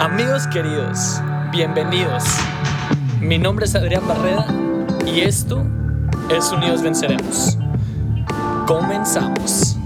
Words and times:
Amigos 0.00 0.48
queridos, 0.48 1.20
bienvenidos. 1.52 2.24
Mi 3.20 3.38
nombre 3.38 3.64
es 3.64 3.74
Adrián 3.76 4.06
Barreda 4.08 4.44
y 5.06 5.20
esto 5.20 5.64
es 6.28 6.50
Unidos 6.50 6.82
Venceremos. 6.82 7.56
Comenzamos. 8.66 9.76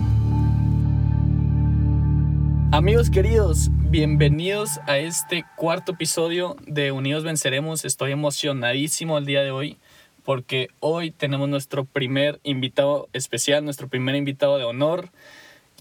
Amigos 2.73 3.11
queridos, 3.11 3.69
bienvenidos 3.71 4.81
a 4.87 4.97
este 4.97 5.45
cuarto 5.57 5.93
episodio 5.93 6.57
de 6.67 6.91
Unidos 6.91 7.23
Venceremos. 7.23 7.85
Estoy 7.85 8.13
emocionadísimo 8.13 9.19
el 9.19 9.27
día 9.27 9.43
de 9.43 9.51
hoy 9.51 9.77
porque 10.25 10.69
hoy 10.81 11.11
tenemos 11.11 11.51
nuestro 11.51 11.85
primer 11.85 12.41
invitado 12.45 13.09
especial, 13.13 13.63
nuestro 13.63 13.89
primer 13.89 14.17
invitado 14.17 14.57
de 14.57 14.65
honor, 14.65 15.11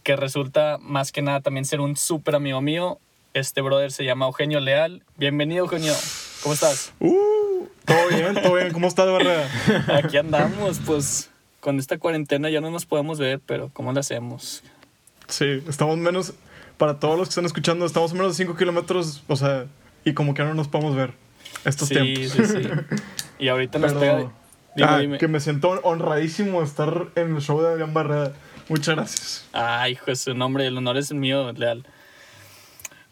que 0.04 0.18
resulta 0.18 0.78
más 0.82 1.14
que 1.14 1.22
nada 1.22 1.40
también 1.40 1.66
ser 1.66 1.80
un 1.80 1.96
súper 1.96 2.36
amigo 2.36 2.62
mío. 2.62 3.00
Este 3.38 3.62
brother 3.62 3.92
se 3.92 4.04
llama 4.04 4.26
Eugenio 4.26 4.60
Leal. 4.60 5.04
Bienvenido, 5.16 5.66
Eugenio. 5.66 5.94
¿Cómo 6.42 6.56
estás? 6.56 6.92
Uh, 7.00 7.68
todo 7.86 8.08
bien, 8.10 8.34
todo 8.42 8.56
bien. 8.56 8.72
¿Cómo 8.74 8.88
estás, 8.88 9.06
Barrera? 9.06 9.48
Aquí 9.96 10.18
andamos, 10.18 10.80
pues 10.84 11.30
con 11.60 11.78
esta 11.78 12.00
cuarentena 12.00 12.50
ya 12.50 12.62
no 12.62 12.72
nos 12.72 12.88
podemos 12.88 13.20
ver, 13.20 13.40
pero 13.46 13.70
¿cómo 13.74 13.94
lo 13.94 14.00
hacemos? 14.00 14.64
Sí, 15.28 15.62
estamos 15.70 16.00
menos, 16.00 16.34
para 16.80 17.00
todos 17.00 17.16
los 17.16 17.28
que 17.28 17.34
están 17.34 17.46
escuchando, 17.46 17.86
estamos 17.86 18.12
menos 18.14 18.36
de 18.36 18.44
5 18.44 18.58
kilómetros, 18.58 19.22
o 19.28 19.36
sea, 19.36 19.68
y 20.04 20.14
como 20.16 20.34
que 20.34 20.44
no 20.44 20.56
nos 20.56 20.68
podemos 20.68 20.96
ver 20.96 21.14
estos 21.64 21.90
sí, 21.90 21.94
tiempos. 21.94 22.32
Sí, 22.32 22.44
sí, 22.64 22.70
Y 23.38 23.50
ahorita 23.50 23.78
nos 23.78 23.94
Pero- 23.94 24.00
pega... 24.00 24.32
Dime, 24.76 24.90
Ah, 24.90 24.98
dime. 24.98 25.18
Que 25.20 25.28
me 25.28 25.40
siento 25.40 25.70
honradísimo 25.84 26.62
de 26.62 26.66
estar 26.66 27.08
en 27.16 27.36
el 27.36 27.42
show 27.44 27.62
de 27.62 27.68
Adrián 27.68 27.94
Barrera. 27.94 28.34
Muchas 28.68 28.96
gracias. 28.96 29.46
Ay, 29.54 29.92
hijo 29.94 30.16
su 30.16 30.34
nombre, 30.34 30.66
el 30.66 30.76
honor 30.78 30.98
es 30.98 31.12
mío, 31.12 31.52
Leal. 31.54 31.86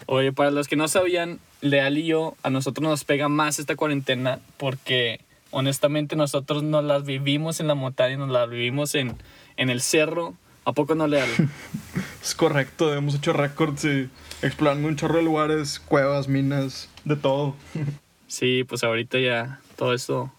Oye, 0.08 0.32
para 0.32 0.52
los 0.52 0.68
que 0.68 0.76
no 0.76 0.88
sabían, 0.88 1.40
Leal 1.62 1.98
y 1.98 2.06
yo, 2.06 2.36
a 2.44 2.50
nosotros 2.50 2.88
nos 2.88 3.04
pega 3.04 3.28
más 3.28 3.60
esta 3.60 3.76
cuarentena 3.76 4.40
porque 4.58 5.20
honestamente 5.52 6.16
nosotros 6.16 6.64
nos 6.64 6.84
las 6.84 7.06
vivimos 7.06 7.60
en 7.60 7.68
la 7.68 7.76
montaña, 7.76 8.18
nos 8.18 8.30
las 8.30 8.50
vivimos 8.50 8.94
en, 8.96 9.16
en 9.58 9.70
el 9.70 9.82
cerro. 9.82 10.36
¿A 10.64 10.74
poco 10.74 10.96
no, 10.96 11.08
Leal? 11.08 11.30
Es 12.22 12.34
correcto, 12.34 12.92
hemos 12.94 13.14
hecho 13.14 13.34
récords 13.34 13.86
y 13.86 14.10
explorando 14.42 14.88
un 14.88 14.96
chorro 14.96 15.18
de 15.18 15.24
lugares, 15.24 15.80
cuevas, 15.80 16.28
minas, 16.28 16.90
de 17.04 17.16
todo. 17.16 17.56
Sí, 18.28 18.64
pues 18.64 18.84
ahorita 18.84 19.20
ya 19.20 19.60
todo 19.76 19.94
eso 19.94 20.34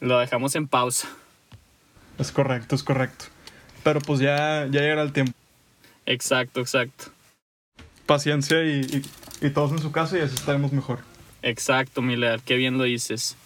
lo 0.00 0.18
dejamos 0.18 0.56
en 0.56 0.68
pausa. 0.68 1.06
Es 2.18 2.32
correcto, 2.32 2.74
es 2.74 2.82
correcto. 2.82 3.26
Pero 3.84 4.00
pues 4.00 4.20
ya, 4.20 4.66
ya 4.70 4.80
llegará 4.80 5.02
el 5.02 5.12
tiempo. 5.12 5.34
Exacto, 6.06 6.60
exacto. 6.60 7.12
Paciencia 8.06 8.64
y, 8.64 9.02
y, 9.40 9.46
y 9.46 9.50
todos 9.50 9.72
en 9.72 9.78
su 9.78 9.92
casa 9.92 10.16
y 10.16 10.20
así 10.20 10.34
estaremos 10.34 10.72
mejor. 10.72 11.00
Exacto, 11.42 12.02
mi 12.02 12.16
Leal, 12.16 12.42
qué 12.42 12.56
bien 12.56 12.78
lo 12.78 12.84
dices. 12.84 13.36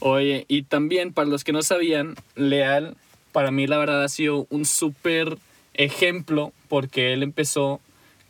Oye, 0.00 0.44
y 0.48 0.62
también 0.62 1.12
para 1.12 1.28
los 1.28 1.44
que 1.44 1.52
no 1.52 1.62
sabían, 1.62 2.14
Leal, 2.36 2.96
para 3.32 3.50
mí 3.50 3.66
la 3.66 3.78
verdad 3.78 4.04
ha 4.04 4.08
sido 4.08 4.46
un 4.50 4.64
súper 4.64 5.38
ejemplo 5.74 6.52
porque 6.68 7.12
él 7.12 7.22
empezó 7.22 7.80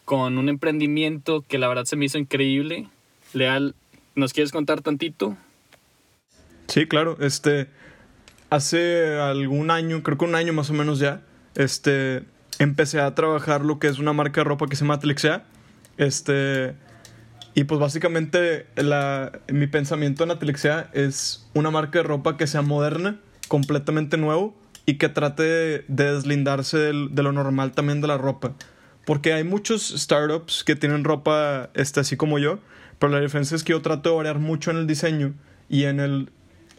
con 0.04 0.38
un 0.38 0.48
emprendimiento 0.48 1.44
que 1.46 1.58
la 1.58 1.68
verdad 1.68 1.84
se 1.84 1.96
me 1.96 2.04
hizo 2.04 2.18
increíble. 2.18 2.88
Leal, 3.32 3.74
¿nos 4.14 4.32
quieres 4.32 4.52
contar 4.52 4.82
tantito? 4.82 5.36
Sí, 6.68 6.86
claro. 6.86 7.16
Este, 7.20 7.68
hace 8.50 9.18
algún 9.18 9.70
año, 9.70 10.02
creo 10.02 10.18
que 10.18 10.24
un 10.24 10.34
año 10.34 10.52
más 10.52 10.70
o 10.70 10.74
menos 10.74 10.98
ya, 10.98 11.22
este, 11.54 12.22
empecé 12.58 13.00
a 13.00 13.14
trabajar 13.14 13.64
lo 13.64 13.78
que 13.78 13.88
es 13.88 13.98
una 13.98 14.12
marca 14.12 14.40
de 14.40 14.44
ropa 14.44 14.66
que 14.66 14.76
se 14.76 14.84
llama 14.84 14.94
Atlexea. 14.94 15.44
Este, 15.96 16.74
y 17.54 17.64
pues 17.64 17.80
básicamente 17.80 18.66
la, 18.76 19.32
mi 19.48 19.66
pensamiento 19.66 20.24
en 20.24 20.30
Atlexea 20.32 20.90
es 20.92 21.48
una 21.54 21.70
marca 21.70 22.00
de 22.00 22.02
ropa 22.04 22.36
que 22.36 22.46
sea 22.46 22.62
moderna, 22.62 23.20
completamente 23.48 24.16
nuevo 24.16 24.56
y 24.86 24.94
que 24.94 25.08
trate 25.08 25.42
de, 25.42 25.84
de 25.88 26.12
deslindarse 26.14 26.78
del- 26.78 27.14
de 27.14 27.22
lo 27.22 27.32
normal 27.32 27.72
también 27.72 28.00
de 28.00 28.08
la 28.08 28.18
ropa. 28.18 28.52
Porque 29.04 29.32
hay 29.34 29.44
muchos 29.44 29.88
startups 29.96 30.64
que 30.64 30.76
tienen 30.76 31.04
ropa 31.04 31.70
este, 31.74 32.00
así 32.00 32.16
como 32.16 32.38
yo, 32.38 32.58
pero 32.98 33.12
la 33.12 33.20
diferencia 33.20 33.54
es 33.54 33.62
que 33.64 33.72
yo 33.72 33.82
trato 33.82 34.10
de 34.10 34.16
variar 34.16 34.38
mucho 34.38 34.70
en 34.70 34.78
el 34.78 34.86
diseño 34.86 35.34
y 35.68 35.84
en 35.84 36.00
el 36.00 36.30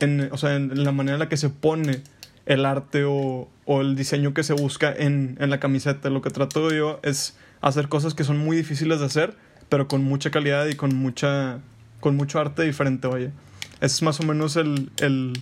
en, 0.02 0.30
o 0.32 0.38
sea, 0.38 0.56
en 0.56 0.84
la 0.84 0.92
manera 0.92 1.16
en 1.16 1.20
la 1.20 1.30
que 1.30 1.38
se 1.38 1.50
pone 1.50 2.02
el 2.46 2.66
arte 2.66 3.04
o, 3.06 3.50
o 3.66 3.82
el 3.82 3.96
diseño 3.96 4.34
que 4.34 4.44
se 4.44 4.54
busca 4.54 4.94
en, 4.96 5.38
en 5.40 5.50
la 5.50 5.60
camiseta. 5.60 6.10
Lo 6.10 6.22
que 6.22 6.30
trato 6.30 6.72
yo 6.72 7.00
es 7.04 7.38
hacer 7.62 7.88
cosas 7.88 8.14
que 8.14 8.24
son 8.24 8.38
muy 8.38 8.58
difíciles 8.58 9.00
de 9.00 9.06
hacer, 9.06 9.36
pero 9.70 9.88
con 9.88 10.04
mucha 10.04 10.32
calidad 10.32 10.68
y 10.68 10.76
con 10.76 10.96
mucha 10.96 11.60
con 12.00 12.16
mucho 12.16 12.40
arte 12.40 12.62
diferente, 12.62 13.08
vaya. 13.08 13.32
Ese 13.78 13.96
es 13.96 14.02
más 14.04 14.20
o 14.20 14.24
menos 14.24 14.58
el, 14.58 14.92
el, 15.02 15.34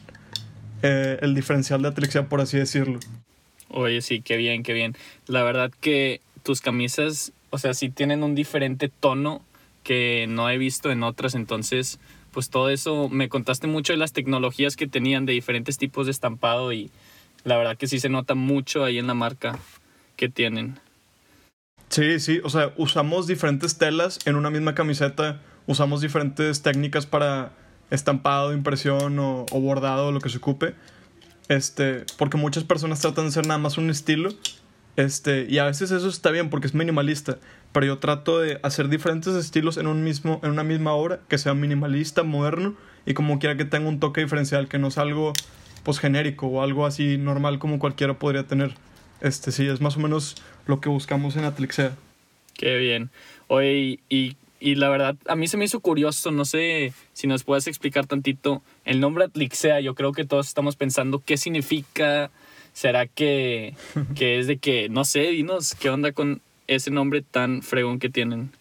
eh, 0.81 1.19
el 1.22 1.36
diferencial 1.36 1.81
de 1.81 1.90
Atlexia, 1.90 2.30
por 2.30 2.40
así 2.40 2.58
decirlo. 2.58 3.00
Oye, 3.68 4.02
sí, 4.02 4.22
qué 4.22 4.38
bien, 4.38 4.64
qué 4.64 4.72
bien. 4.72 4.96
La 5.28 5.44
verdad 5.44 5.72
que 5.81 6.22
tus 6.44 6.62
camisas, 6.62 7.34
o 7.50 7.58
sea, 7.58 7.74
sí 7.74 7.90
tienen 7.90 8.24
un 8.24 8.34
diferente 8.34 8.90
tono 8.90 9.41
que 9.84 10.25
no 10.30 10.50
he 10.50 10.58
visto 10.58 10.90
en 10.90 11.03
otras, 11.03 11.35
entonces, 11.35 12.00
pues 12.34 12.50
todo 12.50 12.70
eso, 12.70 13.08
me 13.08 13.30
contaste 13.30 13.68
mucho 13.68 13.94
de 13.94 13.98
las 13.98 14.12
tecnologías 14.12 14.76
que 14.76 14.88
tenían 14.88 15.26
de 15.26 15.34
diferentes 15.34 15.78
tipos 15.78 16.08
de 16.08 16.12
estampado 16.12 16.74
y 16.74 16.92
la 17.46 17.58
verdad 17.58 17.78
que 17.78 17.88
sí 17.88 18.00
se 18.00 18.10
nota 18.10 18.36
mucho 18.36 18.84
ahí 18.84 18.98
en 18.98 19.08
la 19.08 19.14
marca 19.14 19.58
que 20.18 20.28
tienen. 20.28 20.80
Sí, 21.90 22.20
sí, 22.20 22.42
o 22.44 22.50
sea, 22.50 22.74
usamos 22.76 23.28
diferentes 23.28 23.78
telas 23.78 24.20
en 24.26 24.36
una 24.36 24.50
misma 24.50 24.74
camiseta, 24.74 25.42
usamos 25.68 26.02
diferentes 26.02 26.62
técnicas 26.62 27.06
para 27.06 27.54
estampado, 27.92 28.54
impresión 28.54 29.20
o, 29.20 29.46
bordado, 29.52 30.12
lo 30.12 30.20
que 30.20 30.30
se 30.30 30.40
ocupe. 30.40 30.74
Este, 31.50 32.06
porque 32.18 32.38
muchas 32.38 32.64
personas 32.64 33.00
tratan 33.00 33.26
de 33.26 33.30
hacer 33.30 33.46
nada 33.46 33.60
más 33.60 33.78
un 33.78 33.90
estilo. 33.90 34.30
Este, 34.96 35.46
y 35.50 35.60
a 35.60 35.66
veces 35.66 35.92
eso 35.92 36.08
está 36.08 36.32
bien 36.32 36.50
porque 36.50 36.68
es 36.68 36.74
minimalista, 36.74 37.38
pero 37.73 37.85
yo 37.85 37.97
trato 37.97 38.39
de 38.39 38.59
hacer 38.63 38.88
diferentes 38.88 39.35
estilos 39.35 39.78
en 39.78 39.88
un 39.88 40.03
mismo 40.03 40.39
en 40.44 40.51
una 40.51 40.63
misma 40.63 40.94
obra 40.94 41.19
que 41.28 41.38
sea 41.38 41.53
minimalista, 41.53 42.23
moderno 42.23 42.75
y 43.06 43.13
como 43.13 43.39
quiera 43.39 43.57
que 43.57 43.66
tenga 43.66 43.89
un 43.89 44.00
toque 44.00 44.22
diferencial, 44.22 44.67
que 44.67 44.78
no 44.79 44.91
sea 44.91 45.03
algo 45.03 45.34
pues 45.84 46.00
genérico 46.00 46.47
o 46.47 46.61
algo 46.61 46.85
así 46.85 47.17
normal 47.17 47.59
como 47.59 47.79
cualquiera 47.79 48.13
podría 48.13 48.47
tener. 48.47 48.75
Este, 49.22 49.51
sí, 49.51 49.67
es 49.67 49.81
más 49.81 49.97
o 49.97 50.00
menos 50.00 50.35
lo 50.66 50.79
que 50.79 50.89
buscamos 50.89 51.35
en 51.35 51.45
Atlixea. 51.45 51.95
Qué 52.53 52.78
bien. 52.78 53.09
Oye, 53.47 54.00
y, 54.09 54.38
y 54.59 54.75
la 54.75 54.90
verdad, 54.90 55.16
a 55.28 55.35
mí 55.35 55.47
se 55.47 55.57
me 55.57 55.66
hizo 55.66 55.79
curioso, 55.79 56.31
no 56.31 56.45
sé 56.45 56.94
si 57.13 57.28
nos 57.28 57.44
puedes 57.44 57.67
explicar 57.67 58.05
tantito 58.05 58.61
el 58.85 59.00
nombre 59.00 59.25
Atlixea. 59.25 59.79
Yo 59.79 59.95
creo 59.95 60.11
que 60.11 60.25
todos 60.25 60.47
estamos 60.47 60.75
pensando 60.75 61.22
qué 61.25 61.38
significa. 61.38 62.31
¿Será 62.73 63.05
que, 63.05 63.75
que 64.16 64.40
es 64.40 64.47
de 64.47 64.57
que, 64.57 64.90
no 64.90 65.05
sé, 65.05 65.29
dinos, 65.29 65.75
qué 65.75 65.90
onda 65.90 66.11
con 66.11 66.41
ese 66.68 66.91
nombre 66.91 67.22
tan 67.22 67.62
fregón 67.62 68.00
que 68.00 68.09
tienen? 68.09 68.51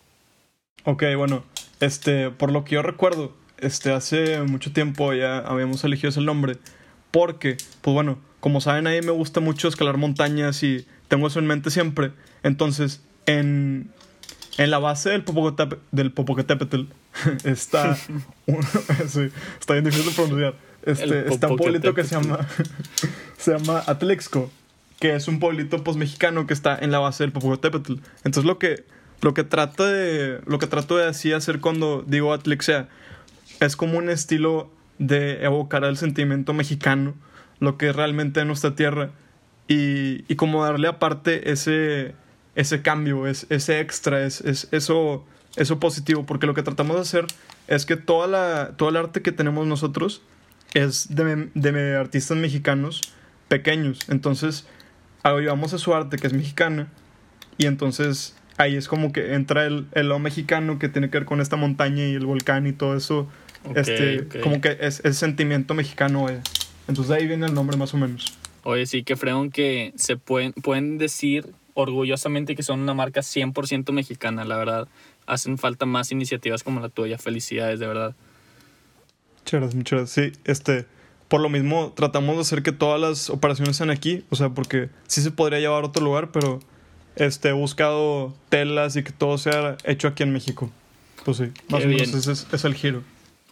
Ok, 0.84 1.04
bueno, 1.16 1.44
este, 1.80 2.30
por 2.30 2.50
lo 2.52 2.64
que 2.64 2.74
yo 2.74 2.82
recuerdo, 2.82 3.34
este, 3.58 3.92
hace 3.92 4.40
mucho 4.42 4.72
tiempo 4.72 5.12
ya 5.12 5.38
habíamos 5.38 5.84
elegido 5.84 6.08
ese 6.10 6.20
nombre, 6.20 6.56
porque, 7.10 7.56
pues 7.82 7.94
bueno, 7.94 8.18
como 8.40 8.60
saben, 8.60 8.86
a 8.86 8.90
mí 8.90 9.00
me 9.02 9.12
gusta 9.12 9.40
mucho 9.40 9.68
escalar 9.68 9.96
montañas 9.98 10.62
y 10.64 10.86
tengo 11.08 11.28
eso 11.28 11.38
en 11.38 11.46
mente 11.46 11.70
siempre. 11.70 12.10
Entonces, 12.42 13.02
en, 13.26 13.90
en 14.58 14.70
la 14.70 14.78
base 14.80 15.10
del, 15.10 15.24
del 15.92 16.10
Popocatépetl 16.12 16.82
está, 17.44 17.96
un- 18.46 18.62
sí, 19.08 19.28
está 19.60 19.74
bien 19.74 19.84
difícil 19.84 20.06
de 20.06 20.12
pronunciar. 20.16 20.54
Este, 20.84 21.28
está 21.32 21.46
un 21.46 21.56
pueblito 21.56 21.94
que 21.94 22.02
se 22.02 22.16
llama, 22.20 22.40
se 23.38 23.52
llama 23.56 23.84
Atlixco, 23.86 24.50
que 25.02 25.16
es 25.16 25.26
un 25.26 25.40
pueblito 25.40 25.82
pues 25.82 25.96
mexicano 25.96 26.46
que 26.46 26.54
está 26.54 26.78
en 26.78 26.92
la 26.92 27.00
base 27.00 27.24
del 27.24 27.32
Popocatépetl. 27.32 27.94
Entonces 28.18 28.44
lo 28.44 28.60
que 28.60 28.84
lo 29.20 29.34
que 29.34 29.42
trato 29.42 29.84
de 29.84 30.40
lo 30.46 30.60
que 30.60 30.68
trato 30.68 30.96
de 30.96 31.08
así 31.08 31.32
hacer 31.32 31.58
cuando 31.58 32.04
digo 32.06 32.32
Atlixea 32.32 32.88
es 33.58 33.74
como 33.74 33.98
un 33.98 34.08
estilo 34.08 34.70
de 35.00 35.42
evocar 35.42 35.82
el 35.82 35.96
sentimiento 35.96 36.52
mexicano, 36.52 37.14
lo 37.58 37.78
que 37.78 37.88
es 37.88 37.96
realmente 37.96 38.44
nuestra 38.44 38.76
tierra 38.76 39.10
y, 39.66 40.24
y 40.32 40.36
como 40.36 40.62
darle 40.64 40.86
aparte 40.86 41.50
ese 41.50 42.14
ese 42.54 42.82
cambio, 42.82 43.26
es, 43.26 43.46
ese 43.50 43.80
extra, 43.80 44.24
es, 44.24 44.40
es 44.42 44.68
eso 44.70 45.24
eso 45.56 45.80
positivo, 45.80 46.26
porque 46.26 46.46
lo 46.46 46.54
que 46.54 46.62
tratamos 46.62 46.94
de 46.94 47.02
hacer 47.02 47.26
es 47.66 47.86
que 47.86 47.96
toda 47.96 48.28
la 48.28 48.76
todo 48.76 48.90
el 48.90 48.96
arte 48.96 49.20
que 49.20 49.32
tenemos 49.32 49.66
nosotros 49.66 50.22
es 50.74 51.12
de, 51.12 51.50
de 51.54 51.96
artistas 51.96 52.36
mexicanos 52.36 53.00
pequeños. 53.48 54.08
Entonces, 54.08 54.64
ayudamos 55.22 55.72
a 55.74 55.78
su 55.78 55.94
arte, 55.94 56.16
que 56.16 56.26
es 56.26 56.32
mexicana, 56.32 56.88
y 57.58 57.66
entonces 57.66 58.36
ahí 58.58 58.76
es 58.76 58.88
como 58.88 59.12
que 59.12 59.34
entra 59.34 59.66
el, 59.66 59.86
el 59.92 60.08
lo 60.08 60.18
mexicano 60.18 60.78
que 60.78 60.88
tiene 60.88 61.10
que 61.10 61.18
ver 61.18 61.26
con 61.26 61.40
esta 61.40 61.56
montaña 61.56 62.06
y 62.06 62.14
el 62.14 62.26
volcán 62.26 62.66
y 62.66 62.72
todo 62.72 62.96
eso. 62.96 63.28
Ok, 63.64 63.76
este, 63.76 64.20
ok. 64.22 64.40
como 64.40 64.60
que 64.60 64.76
es 64.80 65.00
el 65.04 65.14
sentimiento 65.14 65.74
mexicano. 65.74 66.28
eh. 66.28 66.40
Entonces 66.88 67.12
ahí 67.14 67.26
viene 67.26 67.46
el 67.46 67.54
nombre 67.54 67.76
más 67.76 67.94
o 67.94 67.96
menos. 67.96 68.36
Oye, 68.64 68.86
sí, 68.86 69.02
qué 69.02 69.16
fregón 69.16 69.50
que 69.50 69.92
se 69.96 70.16
pueden, 70.16 70.52
pueden 70.52 70.98
decir 70.98 71.52
orgullosamente 71.74 72.54
que 72.54 72.62
son 72.62 72.80
una 72.80 72.94
marca 72.94 73.20
100% 73.20 73.92
mexicana, 73.92 74.44
la 74.44 74.56
verdad. 74.56 74.88
hacen 75.26 75.58
falta 75.58 75.86
más 75.86 76.12
iniciativas 76.12 76.62
como 76.62 76.80
la 76.80 76.88
tuya. 76.88 77.18
Felicidades, 77.18 77.78
de 77.80 77.86
verdad. 77.86 78.14
Muchas 79.38 79.60
gracias, 79.60 79.74
muchas 79.74 79.98
gracias. 79.98 80.34
Sí, 80.34 80.40
este, 80.44 80.86
por 81.32 81.40
lo 81.40 81.48
mismo 81.48 81.94
tratamos 81.96 82.34
de 82.34 82.42
hacer 82.42 82.62
que 82.62 82.72
todas 82.72 83.00
las 83.00 83.30
operaciones 83.30 83.78
sean 83.78 83.88
aquí, 83.88 84.22
o 84.28 84.36
sea, 84.36 84.50
porque 84.50 84.90
sí 85.06 85.22
se 85.22 85.30
podría 85.30 85.60
llevar 85.60 85.82
a 85.82 85.86
otro 85.86 86.04
lugar, 86.04 86.30
pero 86.30 86.60
este, 87.16 87.48
he 87.48 87.52
buscado 87.52 88.34
telas 88.50 88.96
y 88.96 89.02
que 89.02 89.12
todo 89.12 89.38
sea 89.38 89.78
hecho 89.84 90.08
aquí 90.08 90.24
en 90.24 90.34
México. 90.34 90.70
Pues 91.24 91.38
sí, 91.38 91.44
más 91.70 91.86
o 91.86 91.88
menos 91.88 92.12
ese 92.12 92.32
es, 92.32 92.46
es 92.52 92.64
el 92.66 92.74
giro. 92.74 93.02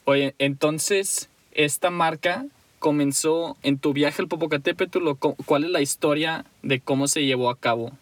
Oye, 0.04 0.34
entonces, 0.38 1.30
esta 1.52 1.88
marca 1.88 2.44
comenzó 2.80 3.56
en 3.62 3.78
tu 3.78 3.94
viaje 3.94 4.20
al 4.20 4.28
Popocatépetl? 4.28 5.12
¿Cuál 5.46 5.64
es 5.64 5.70
la 5.70 5.80
historia 5.80 6.44
de 6.62 6.80
cómo 6.80 7.08
se 7.08 7.24
llevó 7.24 7.48
a 7.48 7.58
cabo 7.58 7.92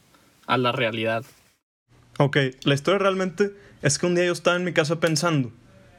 a 0.48 0.58
la 0.58 0.72
realidad? 0.72 1.22
Ok, 2.18 2.36
la 2.64 2.74
historia 2.74 2.98
realmente 2.98 3.52
es 3.82 4.00
que 4.00 4.06
un 4.06 4.16
día 4.16 4.24
yo 4.24 4.32
estaba 4.32 4.56
en 4.56 4.64
mi 4.64 4.72
casa 4.72 4.98
pensando, 4.98 5.52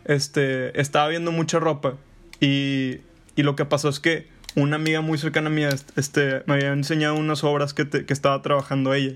este, 0.04 0.78
estaba 0.82 1.08
viendo 1.08 1.32
mucha 1.32 1.60
ropa 1.60 1.96
y, 2.42 2.98
y 3.36 3.44
lo 3.44 3.56
que 3.56 3.66
pasó 3.66 3.90
es 3.90 4.00
que 4.00 4.28
una 4.56 4.78
amiga 4.78 5.02
muy 5.02 5.18
cercana 5.18 5.48
a 5.48 5.52
mí 5.52 5.64
este, 5.96 6.44
me 6.46 6.56
había 6.56 6.74
enseñado 6.74 7.16
unas 7.16 7.44
obras 7.44 7.74
que, 7.74 7.88
que 7.88 8.14
estaba 8.14 8.42
trabajando 8.42 8.94
ella. 8.94 9.16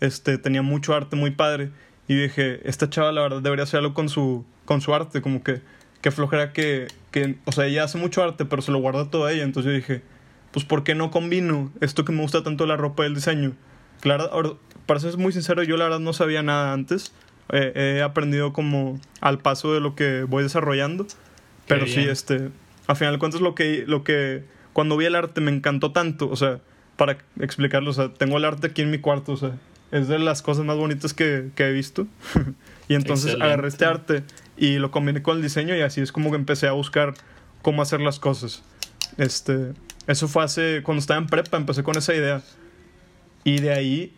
Este, 0.00 0.38
tenía 0.38 0.62
mucho 0.62 0.94
arte 0.94 1.16
muy 1.16 1.30
padre 1.30 1.70
y 2.08 2.14
dije, 2.14 2.60
esta 2.68 2.90
chava 2.90 3.12
la 3.12 3.22
verdad 3.22 3.42
debería 3.42 3.64
hacerlo 3.64 3.94
con 3.94 4.08
su, 4.08 4.44
con 4.64 4.80
su 4.80 4.94
arte, 4.94 5.22
como 5.22 5.42
que 5.42 5.60
que 6.02 6.10
flojera 6.10 6.52
que, 6.52 6.88
que, 7.12 7.36
o 7.44 7.52
sea, 7.52 7.66
ella 7.66 7.84
hace 7.84 7.96
mucho 7.96 8.22
arte, 8.22 8.44
pero 8.44 8.60
se 8.60 8.72
lo 8.72 8.80
guarda 8.80 9.08
todo 9.08 9.28
ella. 9.28 9.44
Entonces 9.44 9.70
yo 9.70 9.76
dije, 9.76 10.02
pues 10.50 10.66
¿por 10.66 10.84
qué 10.84 10.94
no 10.94 11.10
combino 11.10 11.72
esto 11.80 12.04
que 12.04 12.12
me 12.12 12.20
gusta 12.20 12.42
tanto 12.42 12.66
la 12.66 12.76
ropa 12.76 13.04
y 13.04 13.06
el 13.06 13.14
diseño? 13.14 13.52
Claro, 14.00 14.58
para 14.84 14.98
ser 14.98 15.16
muy 15.16 15.32
sincero, 15.32 15.62
yo 15.62 15.76
la 15.76 15.84
verdad 15.84 16.00
no 16.00 16.12
sabía 16.12 16.42
nada 16.42 16.72
antes. 16.72 17.14
he 17.50 18.02
aprendido 18.02 18.52
como 18.52 19.00
al 19.20 19.38
paso 19.38 19.72
de 19.72 19.80
lo 19.80 19.94
que 19.94 20.24
voy 20.24 20.42
desarrollando. 20.42 21.06
pero 21.68 21.86
sí, 21.86 22.00
este, 22.00 22.50
al 22.92 22.96
final 22.96 23.14
de 23.14 23.18
cuentas 23.18 23.40
lo 23.40 23.54
que, 23.54 23.84
lo 23.86 24.04
que, 24.04 24.44
cuando 24.72 24.96
vi 24.96 25.06
el 25.06 25.14
arte 25.14 25.40
me 25.40 25.50
encantó 25.50 25.92
tanto, 25.92 26.28
o 26.28 26.36
sea, 26.36 26.60
para 26.96 27.18
explicarlo, 27.40 27.90
o 27.90 27.94
sea, 27.94 28.12
tengo 28.12 28.36
el 28.36 28.44
arte 28.44 28.68
aquí 28.68 28.82
en 28.82 28.90
mi 28.90 28.98
cuarto, 28.98 29.32
o 29.32 29.36
sea, 29.36 29.58
es 29.90 30.08
de 30.08 30.18
las 30.18 30.42
cosas 30.42 30.64
más 30.64 30.76
bonitas 30.76 31.14
que, 31.14 31.50
que 31.54 31.64
he 31.64 31.72
visto. 31.72 32.06
y 32.88 32.94
entonces 32.94 33.34
agarré 33.40 33.68
este 33.68 33.84
arte 33.84 34.24
y 34.56 34.76
lo 34.76 34.90
combiné 34.90 35.22
con 35.22 35.38
el 35.38 35.42
diseño 35.42 35.74
y 35.74 35.80
así 35.80 36.00
es 36.00 36.12
como 36.12 36.30
que 36.30 36.36
empecé 36.36 36.68
a 36.68 36.72
buscar 36.72 37.14
cómo 37.62 37.80
hacer 37.80 38.00
las 38.00 38.18
cosas. 38.18 38.62
Este, 39.16 39.72
eso 40.06 40.28
fue 40.28 40.44
hace, 40.44 40.82
cuando 40.82 41.00
estaba 41.00 41.18
en 41.18 41.26
prepa, 41.26 41.56
empecé 41.56 41.82
con 41.82 41.96
esa 41.96 42.14
idea. 42.14 42.42
Y 43.44 43.60
de 43.60 43.72
ahí, 43.72 44.14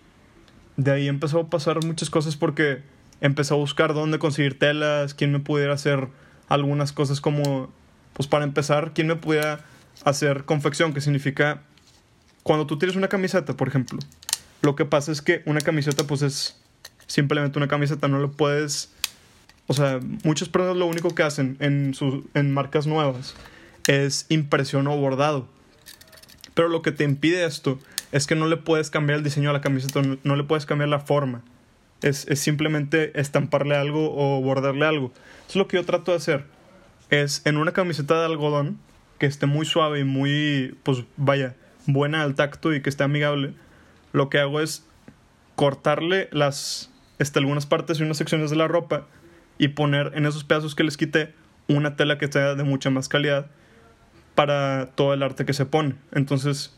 de 0.77 0.91
ahí 0.91 1.09
empezó 1.09 1.41
a 1.41 1.51
pasar 1.51 1.85
muchas 1.85 2.11
cosas 2.11 2.37
porque 2.37 2.83
empecé 3.21 3.55
a 3.55 3.57
buscar 3.57 3.95
dónde 3.95 4.19
conseguir 4.19 4.59
telas, 4.59 5.15
quién 5.15 5.33
me 5.33 5.41
pudiera 5.41 5.75
hacer 5.75 6.09
algunas 6.49 6.93
cosas 6.93 7.21
como, 7.21 7.73
pues 8.15 8.27
para 8.27 8.45
empezar, 8.45 8.93
quién 8.95 9.07
me 9.07 9.17
pudiera 9.17 9.61
hacer 10.05 10.45
confección, 10.45 10.95
que 10.95 11.01
significa, 11.01 11.61
cuando 12.43 12.67
tú 12.67 12.79
tienes 12.79 12.97
una 12.97 13.09
camiseta, 13.09 13.55
por 13.55 13.69
ejemplo, 13.69 13.99
lo 14.63 14.75
que 14.75 14.87
pasa 14.87 15.13
es 15.13 15.21
que 15.21 15.43
una 15.45 15.61
camiseta 15.61 16.05
pues 16.05 16.23
es 16.23 16.57
simplemente 17.07 17.59
una 17.59 17.69
camiseta, 17.69 18.09
no 18.09 18.19
lo 18.19 18.33
puedes 18.33 18.95
o 19.67 19.73
sea, 19.73 20.01
muchas 20.25 20.49
personas 20.49 20.77
lo 20.77 20.87
único 20.87 21.15
que 21.15 21.23
hacen 21.23 21.57
en, 21.61 21.95
sus, 21.95 22.25
en 22.35 22.53
marcas 22.53 22.87
nuevas 22.87 23.35
es 23.87 24.27
impresión 24.29 24.87
o 24.87 24.97
bordado. 24.97 25.49
Pero 26.55 26.69
lo 26.69 26.83
que 26.83 26.93
te 26.93 27.05
impide 27.05 27.45
esto 27.45 27.79
es 28.13 28.27
que 28.27 28.35
no 28.35 28.47
le 28.47 28.57
puedes 28.57 28.91
cambiar 28.91 29.19
el 29.19 29.25
diseño 29.25 29.51
a 29.51 29.53
la 29.53 29.61
camiseta, 29.61 30.03
no, 30.23 30.37
le 30.37 30.45
puedes 30.45 30.67
cambiar 30.67 30.89
la 30.89 31.01
forma. 31.01 31.43
Es, 32.03 32.27
es, 32.29 32.39
simplemente 32.41 33.19
estamparle 33.19 33.77
algo 33.77 34.15
o 34.15 34.41
bordarle 34.43 34.85
algo. 34.85 35.13
Es 35.49 35.57
lo 35.57 35.67
que 35.67 35.79
yo 35.79 35.85
trato 35.85 36.11
de 36.11 36.19
hacer. 36.19 36.45
Es 37.23 37.43
en 37.45 37.59
una 37.59 37.71
camiseta 37.71 38.19
de 38.19 38.27
algodón 38.27 38.81
que 39.19 39.27
esté 39.27 39.47
muy 39.47 39.65
suave 39.65 40.01
y 40.01 40.05
muy, 40.05 40.77
pues 40.83 41.05
vaya, 41.17 41.55
buena 41.87 42.25
al 42.25 42.35
tacto 42.35 42.75
y 42.75 42.83
que 42.83 42.91
esté 42.91 43.05
amigable. 43.05 43.55
Lo 44.13 44.29
que 44.29 44.41
hago 44.41 44.61
es 44.61 44.85
cortarle 45.55 46.29
las, 46.33 46.91
este, 47.21 47.39
algunas 47.39 47.67
partes 47.67 48.01
y 48.01 48.03
unas 48.03 48.17
secciones 48.17 48.51
de 48.51 48.57
la 48.57 48.67
ropa 48.67 49.07
y 49.59 49.69
poner 49.69 50.11
en 50.17 50.27
esos 50.27 50.43
pedazos 50.43 50.75
que 50.75 50.83
les 50.83 50.97
quité 50.97 51.33
una 51.69 51.95
tela 51.95 52.19
que 52.19 52.27
sea 52.27 52.57
de 52.57 52.65
mucha 52.65 52.91
más 52.91 53.09
calidad 53.09 53.47
para 54.35 54.91
todo 54.97 55.15
el 55.15 55.23
arte 55.23 55.45
que 55.45 55.53
se 55.53 55.67
pone. 55.67 55.95
Entonces, 56.11 56.77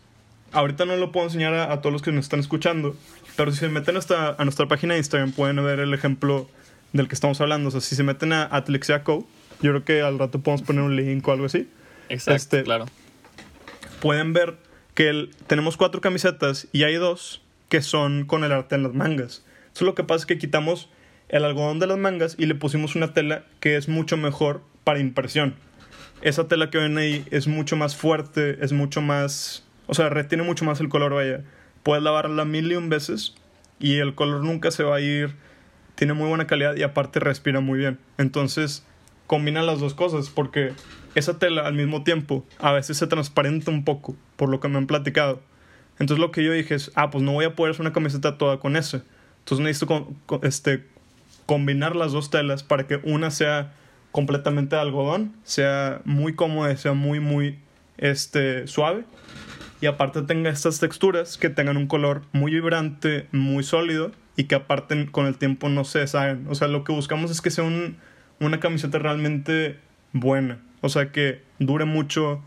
ahorita 0.52 0.84
no 0.84 0.96
lo 0.96 1.12
puedo 1.12 1.28
enseñar 1.28 1.54
a, 1.54 1.80
todos 1.80 1.94
los 1.94 2.02
que 2.02 2.12
nos 2.12 2.26
están 2.26 2.40
escuchando, 2.40 2.94
pero 3.36 3.52
si 3.52 3.58
se 3.58 3.70
meten 3.70 3.96
hasta 3.96 4.36
a 4.38 4.44
nuestra 4.44 4.68
página 4.68 4.92
de 4.92 4.98
Instagram 4.98 5.32
pueden 5.32 5.56
ver 5.64 5.80
el 5.80 5.94
ejemplo 5.94 6.46
del 6.92 7.08
que 7.08 7.14
estamos 7.14 7.40
hablando. 7.40 7.68
O 7.68 7.70
sea, 7.70 7.80
si 7.80 7.96
se 7.96 8.02
meten 8.02 8.34
a 8.34 8.44
Atlexiaco, 8.52 9.26
yo 9.60 9.70
creo 9.72 9.84
que 9.84 10.02
al 10.02 10.18
rato 10.18 10.40
podemos 10.40 10.62
poner 10.62 10.82
un 10.82 10.96
link 10.96 11.26
o 11.26 11.32
algo 11.32 11.46
así. 11.46 11.68
Exacto, 12.08 12.36
este, 12.36 12.62
claro. 12.62 12.86
Pueden 14.00 14.32
ver 14.32 14.56
que 14.94 15.28
tenemos 15.46 15.76
cuatro 15.76 16.00
camisetas 16.00 16.68
y 16.72 16.84
hay 16.84 16.94
dos 16.94 17.42
que 17.68 17.82
son 17.82 18.24
con 18.24 18.44
el 18.44 18.52
arte 18.52 18.74
en 18.74 18.82
las 18.82 18.94
mangas. 18.94 19.44
Eso 19.74 19.84
lo 19.84 19.94
que 19.94 20.04
pasa 20.04 20.20
es 20.20 20.26
que 20.26 20.38
quitamos 20.38 20.88
el 21.28 21.44
algodón 21.44 21.78
de 21.78 21.86
las 21.86 21.98
mangas 21.98 22.36
y 22.38 22.46
le 22.46 22.54
pusimos 22.54 22.94
una 22.94 23.12
tela 23.12 23.44
que 23.60 23.76
es 23.76 23.88
mucho 23.88 24.16
mejor 24.16 24.62
para 24.84 25.00
impresión. 25.00 25.54
Esa 26.22 26.48
tela 26.48 26.70
que 26.70 26.78
ven 26.78 26.96
ahí 26.98 27.24
es 27.30 27.46
mucho 27.46 27.76
más 27.76 27.96
fuerte, 27.96 28.58
es 28.64 28.72
mucho 28.72 29.00
más... 29.02 29.64
O 29.86 29.94
sea, 29.94 30.08
retiene 30.08 30.44
mucho 30.44 30.64
más 30.64 30.80
el 30.80 30.88
color, 30.88 31.14
vaya. 31.14 31.42
Puedes 31.82 32.02
lavarla 32.02 32.44
mil 32.44 32.70
y 32.70 32.76
un 32.76 32.88
veces 32.88 33.34
y 33.78 33.98
el 33.98 34.14
color 34.14 34.42
nunca 34.42 34.70
se 34.70 34.82
va 34.82 34.96
a 34.96 35.00
ir. 35.00 35.34
Tiene 35.94 36.12
muy 36.14 36.28
buena 36.28 36.46
calidad 36.46 36.76
y 36.76 36.82
aparte 36.82 37.20
respira 37.20 37.60
muy 37.60 37.78
bien. 37.78 37.98
Entonces, 38.18 38.84
combina 39.26 39.62
las 39.62 39.80
dos 39.80 39.94
cosas 39.94 40.28
porque 40.28 40.72
esa 41.14 41.38
tela 41.38 41.66
al 41.66 41.74
mismo 41.74 42.04
tiempo 42.04 42.44
a 42.58 42.72
veces 42.72 42.98
se 42.98 43.06
transparenta 43.06 43.70
un 43.70 43.84
poco, 43.84 44.16
por 44.36 44.48
lo 44.48 44.60
que 44.60 44.68
me 44.68 44.78
han 44.78 44.86
platicado. 44.86 45.40
Entonces 45.98 46.18
lo 46.18 46.30
que 46.30 46.44
yo 46.44 46.52
dije 46.52 46.74
es, 46.74 46.92
ah, 46.94 47.10
pues 47.10 47.24
no 47.24 47.32
voy 47.32 47.46
a 47.46 47.54
poder 47.54 47.72
hacer 47.72 47.80
una 47.80 47.92
camiseta 47.92 48.38
toda 48.38 48.58
con 48.58 48.76
ese. 48.76 49.02
Entonces 49.40 49.64
necesito 49.64 50.12
este, 50.42 50.84
combinar 51.46 51.96
las 51.96 52.12
dos 52.12 52.30
telas 52.30 52.62
para 52.62 52.86
que 52.86 52.96
una 53.02 53.30
sea 53.30 53.72
completamente 54.12 54.76
de 54.76 54.82
algodón, 54.82 55.34
sea 55.44 56.00
muy 56.04 56.34
cómoda, 56.34 56.76
sea 56.76 56.92
muy, 56.92 57.20
muy 57.20 57.58
este, 57.96 58.66
suave. 58.66 59.04
Y 59.80 59.86
aparte 59.86 60.22
tenga 60.22 60.50
estas 60.50 60.80
texturas 60.80 61.36
que 61.36 61.50
tengan 61.50 61.76
un 61.76 61.86
color 61.86 62.22
muy 62.32 62.52
vibrante, 62.52 63.26
muy 63.30 63.62
sólido 63.62 64.10
y 64.36 64.44
que 64.44 64.54
aparte 64.54 65.06
con 65.10 65.26
el 65.26 65.36
tiempo 65.36 65.68
no 65.68 65.84
se 65.84 66.00
deshagan. 66.00 66.46
O 66.48 66.54
sea, 66.54 66.68
lo 66.68 66.82
que 66.84 66.92
buscamos 66.92 67.30
es 67.30 67.40
que 67.40 67.50
sea 67.50 67.64
una 68.40 68.60
camiseta 68.60 68.98
realmente 68.98 69.78
buena. 70.12 70.60
O 70.80 70.88
sea, 70.88 71.12
que 71.12 71.42
dure 71.58 71.84
mucho, 71.84 72.42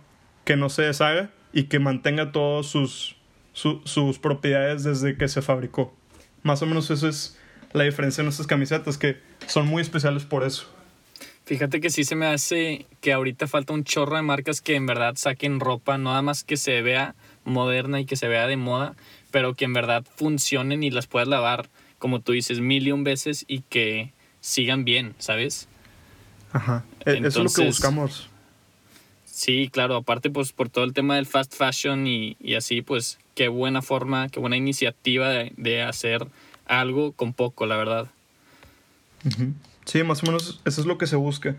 que 0.45 0.55
no 0.55 0.69
se 0.69 0.83
deshaga 0.83 1.29
y 1.53 1.63
que 1.63 1.79
mantenga 1.79 2.31
todas 2.31 2.65
sus, 2.65 3.15
sus 3.53 4.19
propiedades 4.19 4.83
desde 4.83 5.17
que 5.17 5.27
se 5.27 5.41
fabricó. 5.41 5.95
Más 6.43 6.61
o 6.61 6.65
menos 6.65 6.89
eso 6.91 7.07
es 7.07 7.37
la 7.73 7.83
diferencia 7.83 8.21
de 8.21 8.25
nuestras 8.25 8.47
camisetas, 8.47 8.97
que 8.97 9.17
son 9.47 9.67
muy 9.67 9.81
especiales 9.81 10.23
por 10.23 10.43
eso. 10.43 10.67
Fíjate 11.45 11.81
que 11.81 11.89
sí 11.89 12.03
se 12.03 12.15
me 12.15 12.27
hace 12.27 12.85
que 13.01 13.11
ahorita 13.11 13.47
falta 13.47 13.73
un 13.73 13.83
chorro 13.83 14.15
de 14.15 14.21
marcas 14.21 14.61
que 14.61 14.75
en 14.75 14.85
verdad 14.85 15.15
saquen 15.15 15.59
ropa, 15.59 15.97
nada 15.97 16.21
más 16.21 16.43
que 16.43 16.57
se 16.57 16.81
vea 16.83 17.15
moderna 17.43 17.99
y 17.99 18.05
que 18.05 18.15
se 18.15 18.27
vea 18.27 18.45
de 18.45 18.55
moda, 18.55 18.95
pero 19.31 19.55
que 19.55 19.65
en 19.65 19.73
verdad 19.73 20.05
funcionen 20.15 20.83
y 20.83 20.91
las 20.91 21.07
puedas 21.07 21.27
lavar, 21.27 21.69
como 21.97 22.21
tú 22.21 22.33
dices, 22.33 22.59
mil 22.59 22.87
y 22.87 22.91
un 22.91 23.03
veces 23.03 23.45
y 23.47 23.61
que 23.61 24.13
sigan 24.41 24.85
bien, 24.85 25.15
¿sabes? 25.17 25.68
Ajá, 26.51 26.83
e-, 27.05 27.19
eso 27.19 27.43
es 27.43 27.57
lo 27.57 27.63
que 27.63 27.67
buscamos. 27.67 28.29
Sí, 29.25 29.69
claro, 29.71 29.95
aparte 29.95 30.29
pues 30.29 30.51
por 30.51 30.69
todo 30.69 30.83
el 30.83 30.93
tema 30.93 31.15
del 31.15 31.25
fast 31.25 31.55
fashion 31.55 32.07
y, 32.07 32.35
así, 32.57 32.81
pues 32.81 33.19
qué 33.35 33.47
buena 33.47 33.81
forma, 33.81 34.27
qué 34.27 34.39
buena 34.39 34.57
iniciativa 34.57 35.29
de, 35.29 35.53
de 35.55 35.81
hacer 35.81 36.27
algo 36.65 37.13
con 37.13 37.33
poco, 37.33 37.65
la 37.65 37.77
verdad. 37.77 38.07
Sí, 39.85 40.03
más 40.03 40.23
o 40.23 40.25
menos 40.27 40.61
eso 40.65 40.81
es 40.81 40.87
lo 40.87 40.97
que 40.97 41.07
se 41.07 41.15
busca. 41.15 41.57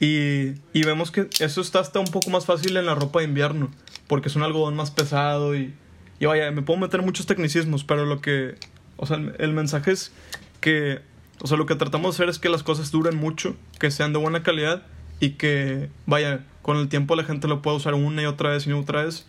Y, 0.00 0.54
y, 0.72 0.84
vemos 0.84 1.12
que 1.12 1.28
eso 1.38 1.60
está 1.60 1.78
hasta 1.78 2.00
un 2.00 2.06
poco 2.06 2.30
más 2.30 2.44
fácil 2.44 2.76
en 2.76 2.86
la 2.86 2.94
ropa 2.94 3.20
de 3.20 3.26
invierno, 3.26 3.70
porque 4.08 4.28
es 4.28 4.36
un 4.36 4.42
algodón 4.42 4.74
más 4.74 4.90
pesado 4.90 5.54
y, 5.54 5.74
y 6.18 6.26
vaya, 6.26 6.50
me 6.50 6.62
puedo 6.62 6.80
meter 6.80 7.02
muchos 7.02 7.26
tecnicismos, 7.26 7.84
pero 7.84 8.04
lo 8.04 8.20
que, 8.20 8.56
o 8.96 9.06
sea, 9.06 9.16
el, 9.38 9.52
mensaje 9.52 9.92
es 9.92 10.12
que, 10.60 11.00
o 11.42 11.48
sea, 11.48 11.56
lo 11.56 11.66
que 11.66 11.74
tratamos 11.74 12.16
de 12.16 12.22
hacer 12.22 12.30
es 12.30 12.38
que 12.38 12.48
las 12.48 12.62
cosas 12.62 12.92
duren 12.92 13.16
mucho, 13.16 13.56
que 13.80 13.90
sean 13.90 14.12
de 14.12 14.20
buena 14.20 14.44
calidad 14.44 14.82
y 15.18 15.30
que, 15.30 15.90
vaya, 16.06 16.44
con 16.62 16.76
el 16.76 16.88
tiempo 16.88 17.16
la 17.16 17.24
gente 17.24 17.48
lo 17.48 17.62
pueda 17.62 17.76
usar 17.76 17.94
una 17.94 18.22
y 18.22 18.26
otra 18.26 18.50
vez 18.50 18.66
y 18.68 18.72
otra 18.72 19.02
vez 19.04 19.26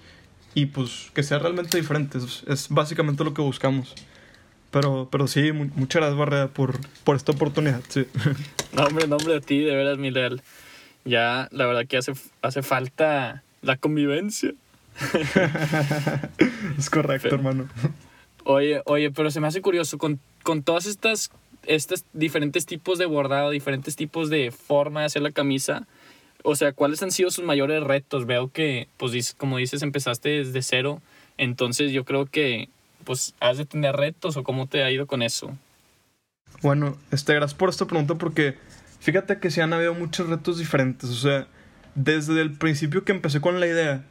y 0.53 0.67
pues 0.67 1.09
que 1.15 1.23
sea 1.23 1.39
realmente 1.39 1.75
diferente, 1.75 2.19
es 2.47 2.67
básicamente 2.69 3.23
lo 3.23 3.33
que 3.33 3.41
buscamos. 3.41 3.95
Pero, 4.69 5.07
pero 5.11 5.27
sí, 5.27 5.51
muchas 5.51 6.01
gracias, 6.01 6.17
Barrera, 6.17 6.47
por, 6.47 6.79
por 7.03 7.15
esta 7.15 7.31
oportunidad. 7.31 7.81
Sí. 7.89 8.05
No, 8.73 8.85
hombre, 8.85 9.05
no, 9.05 9.17
hombre, 9.17 9.35
a 9.35 9.39
ti, 9.39 9.59
de 9.59 9.75
veras, 9.75 9.99
mi 9.99 10.09
leal. 10.09 10.41
Ya, 11.05 11.47
la 11.51 11.67
verdad 11.67 11.85
que 11.87 11.97
hace, 11.97 12.13
hace 12.41 12.63
falta 12.63 13.43
la 13.61 13.77
convivencia. 13.77 14.51
es 16.79 16.89
correcto, 16.89 17.35
hermano. 17.35 17.67
Oye, 18.45 18.81
oye, 18.85 19.11
pero 19.11 19.29
se 19.29 19.39
me 19.39 19.45
hace 19.45 19.61
curioso, 19.61 19.99
con, 19.99 20.19
con 20.41 20.63
todas 20.63 20.87
estas 20.87 21.29
estos 21.65 22.05
diferentes 22.13 22.65
tipos 22.65 22.97
de 22.97 23.05
bordado, 23.05 23.49
diferentes 23.49 23.95
tipos 23.95 24.29
de 24.29 24.51
forma 24.51 25.01
de 25.01 25.05
hacer 25.07 25.21
la 25.21 25.31
camisa, 25.31 25.87
o 26.43 26.55
sea, 26.55 26.73
¿cuáles 26.73 27.01
han 27.01 27.11
sido 27.11 27.31
sus 27.31 27.45
mayores 27.45 27.83
retos? 27.83 28.25
Veo 28.25 28.51
que, 28.51 28.87
pues, 28.97 29.33
como 29.33 29.57
dices, 29.57 29.81
empezaste 29.81 30.29
desde 30.29 30.61
cero, 30.61 31.01
entonces 31.37 31.91
yo 31.91 32.03
creo 32.03 32.25
que, 32.25 32.69
pues, 33.05 33.33
has 33.39 33.57
de 33.57 33.65
tener 33.65 33.95
retos 33.95 34.35
o 34.37 34.43
cómo 34.43 34.67
te 34.67 34.83
ha 34.83 34.91
ido 34.91 35.07
con 35.07 35.21
eso. 35.21 35.57
Bueno, 36.61 36.97
este, 37.11 37.33
gracias 37.33 37.57
por 37.57 37.69
esta 37.69 37.85
pregunta 37.85 38.15
porque 38.15 38.55
fíjate 38.99 39.39
que 39.39 39.51
sí 39.51 39.61
han 39.61 39.73
habido 39.73 39.93
muchos 39.93 40.27
retos 40.27 40.57
diferentes, 40.57 41.09
o 41.09 41.15
sea, 41.15 41.47
desde 41.95 42.41
el 42.41 42.51
principio 42.51 43.03
que 43.03 43.11
empecé 43.11 43.39
con 43.39 43.59
la 43.59 43.67
idea, 43.67 44.03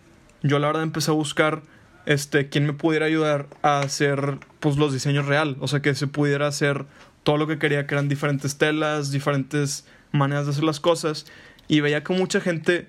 yo 0.43 0.59
la 0.59 0.69
verdad 0.69 0.83
empecé 0.83 1.11
a 1.11 1.15
buscar 1.15 1.63
este, 2.07 2.49
quién 2.49 2.67
me 2.67 2.73
pudiera 2.73 3.07
ayudar 3.07 3.47
a 3.63 3.81
hacer 3.81 4.39
pues, 4.61 4.77
los 4.77 4.93
diseños 4.93 5.27
real. 5.27 5.57
O 5.61 5.69
sea, 5.69 5.81
que 5.81 5.95
se 5.95 6.07
pudiera 6.07 6.47
hacer 6.47 6.87
todo 7.23 7.37
lo 7.37 7.47
que 7.47 7.59
quería, 7.59 7.87
que 7.87 7.95
eran 7.95 8.09
diferentes 8.09 8.57
telas, 8.57 9.11
diferentes 9.11 9.87
maneras 10.13 10.47
de 10.47 10.53
hacer 10.53 10.65
las 10.65 10.81
cosas. 10.81 11.27
Y 11.69 11.81
veía 11.81 12.03
que 12.03 12.13
mucha 12.13 12.41
gente 12.41 12.89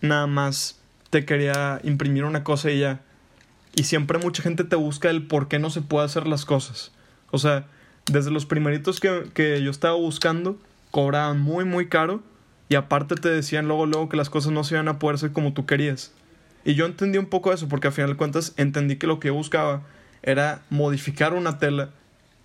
nada 0.00 0.26
más 0.26 0.78
te 1.10 1.24
quería 1.24 1.80
imprimir 1.84 2.24
una 2.24 2.44
cosa 2.44 2.70
y 2.70 2.80
ya. 2.80 3.00
Y 3.74 3.84
siempre 3.84 4.18
mucha 4.18 4.42
gente 4.42 4.64
te 4.64 4.76
busca 4.76 5.10
el 5.10 5.26
por 5.26 5.48
qué 5.48 5.58
no 5.58 5.70
se 5.70 5.82
puede 5.82 6.06
hacer 6.06 6.26
las 6.26 6.44
cosas. 6.44 6.92
O 7.30 7.38
sea, 7.38 7.66
desde 8.10 8.30
los 8.30 8.46
primeritos 8.46 9.00
que, 9.00 9.24
que 9.34 9.62
yo 9.62 9.70
estaba 9.70 9.94
buscando, 9.94 10.58
cobraban 10.90 11.40
muy, 11.40 11.64
muy 11.64 11.88
caro. 11.88 12.22
Y 12.68 12.74
aparte 12.74 13.14
te 13.14 13.28
decían 13.28 13.66
luego, 13.66 13.86
luego 13.86 14.08
que 14.08 14.16
las 14.16 14.28
cosas 14.28 14.52
no 14.52 14.64
se 14.64 14.74
iban 14.74 14.88
a 14.88 14.98
poder 14.98 15.14
hacer 15.14 15.32
como 15.32 15.54
tú 15.54 15.64
querías. 15.64 16.12
Y 16.64 16.74
yo 16.74 16.84
entendí 16.84 17.16
un 17.16 17.26
poco 17.26 17.52
eso, 17.52 17.68
porque 17.68 17.86
al 17.86 17.94
final 17.94 18.10
de 18.10 18.16
cuentas 18.16 18.52
entendí 18.56 18.96
que 18.96 19.06
lo 19.06 19.20
que 19.20 19.30
buscaba 19.30 19.82
era 20.22 20.62
modificar 20.68 21.32
una 21.32 21.58
tela 21.58 21.90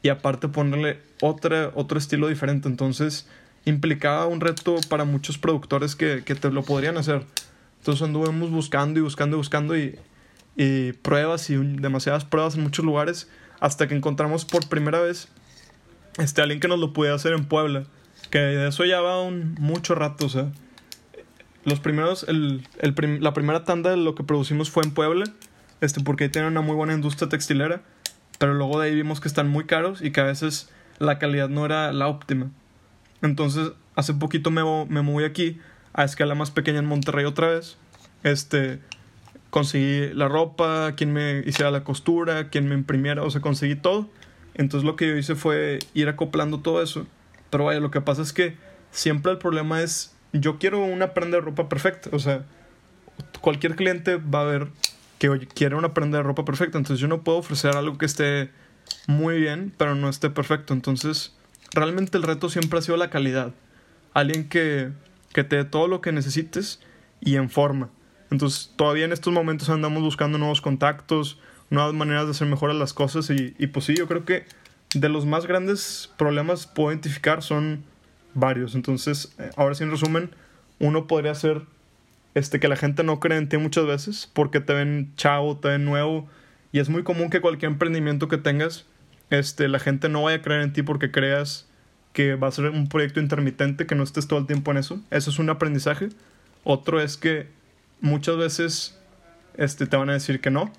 y 0.03 0.10
aparte 0.10 0.48
ponerle 0.48 1.00
otra, 1.22 1.72
otro 1.74 1.98
estilo 1.98 2.27
diferente. 2.27 2.67
Entonces 2.67 3.27
implicaba 3.65 4.27
un 4.27 4.41
reto 4.41 4.75
para 4.89 5.05
muchos 5.05 5.39
productores 5.39 5.95
que, 5.95 6.24
que 6.24 6.36
te 6.36 6.51
lo 6.51 6.62
podrían 6.62 6.98
hacer. 6.98 7.25
Entonces 7.79 8.03
anduvimos 8.03 8.51
buscando 8.51 9.00
y 9.00 9.01
buscando 9.01 9.36
y 9.36 9.39
buscando 9.39 9.75
y, 9.75 9.98
y 10.55 10.93
pruebas 10.93 11.50
y 11.50 11.55
demasiadas 11.55 12.25
pruebas 12.25 12.55
en 12.55 12.62
muchos 12.62 12.86
lugares 12.86 13.27
hasta 13.60 13.88
que 13.88 13.95
encontramos 13.95 14.45
por 14.45 14.69
primera 14.69 15.00
vez 15.00 15.29
este, 16.19 16.43
alguien 16.43 16.60
que 16.60 16.67
nos 16.67 16.79
lo 16.79 16.93
pudiera 16.93 17.15
hacer 17.15 17.33
en 17.33 17.45
Puebla. 17.45 17.86
Que 18.29 18.38
de 18.38 18.67
eso 18.67 18.86
ya 18.86 19.01
va 19.01 19.22
un 19.22 19.55
mucho 19.55 19.95
rato, 19.95 20.27
o 20.27 20.29
sea 20.29 20.51
los 21.65 21.79
primeros, 21.79 22.25
el, 22.27 22.67
el 22.79 23.24
la 23.24 23.33
primera 23.33 23.63
tanda 23.63 23.89
de 23.91 23.98
lo 23.98 24.15
que 24.15 24.24
producimos 24.24 24.69
fue 24.69 24.83
en 24.83 24.91
Puebla, 24.91 25.25
este, 25.81 26.01
porque 26.01 26.25
ahí 26.25 26.29
tienen 26.29 26.51
una 26.51 26.62
muy 26.62 26.75
buena 26.75 26.93
industria 26.93 27.29
textilera, 27.29 27.81
pero 28.40 28.54
luego 28.54 28.80
de 28.80 28.88
ahí 28.88 28.96
vimos 28.96 29.20
que 29.20 29.28
están 29.28 29.50
muy 29.50 29.66
caros 29.66 30.02
y 30.02 30.12
que 30.12 30.22
a 30.22 30.25
veces 30.25 30.70
la 31.00 31.20
calidad 31.20 31.50
no 31.50 31.66
era 31.66 31.92
la 31.94 32.08
óptima. 32.08 32.52
Entonces, 33.22 33.72
hace 33.96 34.13
poquito 34.13 34.52
me, 34.52 34.63
me 34.88 35.02
moví 35.02 35.24
aquí 35.24 35.60
a 35.94 36.04
escala 36.04 36.36
más 36.36 36.52
pequeña 36.52 36.80
en 36.80 36.86
Monterrey 36.86 37.25
otra 37.25 37.48
vez. 37.48 37.78
Este, 38.24 38.80
conseguí 39.50 40.13
la 40.13 40.28
ropa, 40.28 40.94
quien 40.96 41.13
me 41.13 41.44
hiciera 41.46 41.72
la 41.72 41.84
costura, 41.84 42.50
quien 42.50 42.68
me 42.68 42.75
imprimiera, 42.75 43.24
o 43.24 43.30
sea, 43.30 43.42
conseguí 43.42 43.75
todo. 43.75 44.10
Entonces 44.56 44.86
lo 44.86 44.96
que 44.96 45.08
yo 45.08 45.18
hice 45.18 45.36
fue 45.36 45.80
ir 45.94 46.10
acoplando 46.10 46.60
todo 46.60 46.82
eso. 46.82 47.06
Pero 47.50 47.66
vaya, 47.66 47.80
lo 47.80 47.92
que 47.92 48.02
pasa 48.02 48.22
es 48.22 48.34
que 48.34 48.58
siempre 48.92 49.32
el 49.32 49.38
problema 49.38 49.82
es 49.82 50.16
yo 50.32 50.58
quiero 50.58 50.84
una 50.84 51.13
prenda 51.13 51.38
de 51.38 51.42
ropa 51.42 51.70
perfecta. 51.70 52.10
O 52.13 52.20
sea, 52.20 52.44
cualquier 53.42 53.75
cliente 53.75 54.18
va 54.18 54.42
a 54.42 54.46
ver 54.46 54.68
que 55.30 55.48
quiere 55.48 55.75
una 55.75 55.94
prenda 55.94 56.22
ropa 56.22 56.46
perfecta. 56.46 56.77
Entonces 56.77 57.00
yo 57.00 57.08
no 57.08 57.24
puedo 57.24 57.38
ofrecer 57.38 57.75
algo 57.75 57.98
que 57.98 58.06
esté 58.06 58.50
muy 59.08 59.39
bien, 59.39 59.74
pero 59.77 59.96
no 59.96 60.10
esté 60.10 60.30
perfecto. 60.30 60.74
Entonces, 60.74 61.36
realmente 61.74 62.18
el 62.18 62.24
reto 62.24 62.50
siempre 62.50 62.80
ha 62.80 62.82
sido 62.82 62.98
la 62.98 63.10
calidad. 63.10 63.53
Alguien 64.13 64.50
que, 64.50 64.92
que 65.34 65.44
te 65.44 65.58
dé 65.58 65.65
todo 65.65 65.88
lo 65.88 66.01
que 66.01 66.12
necesites 66.12 66.80
y 67.22 67.36
en 67.36 67.50
forma. 67.50 67.89
Entonces, 68.30 68.72
todavía 68.75 69.06
en 69.06 69.13
estos 69.13 69.34
momentos 69.34 69.70
andamos 69.70 70.01
buscando 70.03 70.38
nuevos 70.38 70.62
contactos, 70.62 71.39
nuevas 71.70 71.94
maneras 71.94 72.25
de 72.25 72.32
hacer 72.32 72.48
mejor 72.48 72.74
las 72.74 72.94
cosas. 72.94 73.30
Y, 73.30 73.56
y 73.58 73.68
pues 73.68 73.86
sí, 73.86 73.96
yo 73.96 74.08
creo 74.08 74.25
que 74.25 74.46
de 74.94 75.10
los 75.10 75.25
más 75.25 75.46
grandes 75.46 76.12
problemas 76.18 76.68
puedo 76.68 76.92
identificar 76.92 77.42
son 77.42 77.84
varios. 78.34 78.75
Entonces, 78.75 79.34
eh, 79.39 79.50
ahora 79.56 79.75
sí, 79.75 79.84
en 79.84 79.92
resumen, 79.92 80.32
uno 80.80 81.08
podría 81.08 81.36
ser 81.36 81.62
este, 82.36 82.60
que 82.60 82.68
la 82.68 82.75
gente 82.75 83.04
no 83.04 83.20
cree 83.20 83.38
en 83.38 83.50
ti 83.50 83.58
muchas 83.58 83.86
veces 83.86 84.30
porque 84.34 84.60
te 84.60 84.74
ven 84.74 85.13
chavo, 85.16 85.58
te 85.58 85.70
ven 85.70 85.86
nuevo. 85.86 86.28
Y 86.72 86.80
es 86.80 86.90
muy 86.90 87.04
común 87.04 87.30
que 87.30 87.42
cualquier 87.42 87.72
emprendimiento 87.72 88.28
que 88.28 88.38
tengas, 88.38 88.86
este, 89.30 89.68
la 89.68 89.80
gente 89.80 90.10
no 90.10 90.24
vaya 90.24 90.38
a 90.38 90.42
creer 90.42 90.62
en 90.62 90.74
ti 90.74 90.82
porque 90.82 91.12
creas 91.12 91.68
que 92.13 92.36
va 92.36 92.48
a 92.48 92.52
ser 92.52 92.66
un 92.70 92.90
proyecto 92.90 93.20
intermitente, 93.20 93.86
que 93.86 93.96
no 93.96 94.04
estés 94.04 94.28
todo 94.28 94.40
el 94.40 94.48
tiempo 94.48 94.72
en 94.72 94.78
eso. 94.78 95.02
Eso 95.12 95.30
es 95.30 95.40
un 95.40 95.50
aprendizaje. 95.50 96.10
Otro 96.63 97.02
es 97.02 97.18
que 97.18 97.48
muchas 98.02 98.38
veces 98.38 99.00
este, 99.58 99.86
te 99.88 99.98
van 99.98 100.10
a 100.10 100.13
decir 100.13 100.42
que 100.42 100.52
no. 100.52 100.72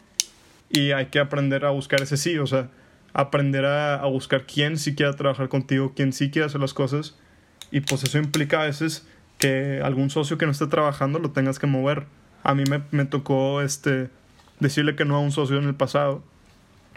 Y 0.71 0.93
hay 0.93 1.07
que 1.07 1.21
aprender 1.21 1.65
a 1.65 1.71
buscar 1.71 2.03
ese 2.03 2.17
sí. 2.17 2.39
O 2.39 2.47
sea, 2.47 2.69
aprender 3.13 3.65
a, 3.65 3.97
a 3.97 4.07
buscar 4.07 4.47
quién 4.47 4.79
sí 4.79 4.95
quiera 4.95 5.13
trabajar 5.15 5.49
contigo, 5.49 5.93
quién 5.95 6.13
sí 6.13 6.31
quiere 6.31 6.47
hacer 6.47 6.61
las 6.61 6.75
cosas 6.75 7.17
y 7.75 7.81
pues 7.81 8.05
eso 8.05 8.19
implica 8.19 8.63
a 8.63 8.67
veces 8.67 9.05
que 9.45 9.83
algún 9.85 10.09
socio 10.09 10.39
que 10.39 10.47
no 10.47 10.53
esté 10.53 10.67
trabajando 10.69 11.19
lo 11.19 11.33
tengas 11.33 11.59
que 11.59 11.67
mover. 11.67 12.07
A 12.43 12.55
mí 12.55 12.65
me, 12.71 12.83
me 12.93 13.05
tocó 13.05 13.61
este, 13.61 14.09
decirle 14.59 14.97
que 14.97 15.05
no 15.05 15.17
a 15.17 15.21
un 15.21 15.33
socio 15.33 15.59
en 15.59 15.65
el 15.65 15.75
pasado. 15.75 16.23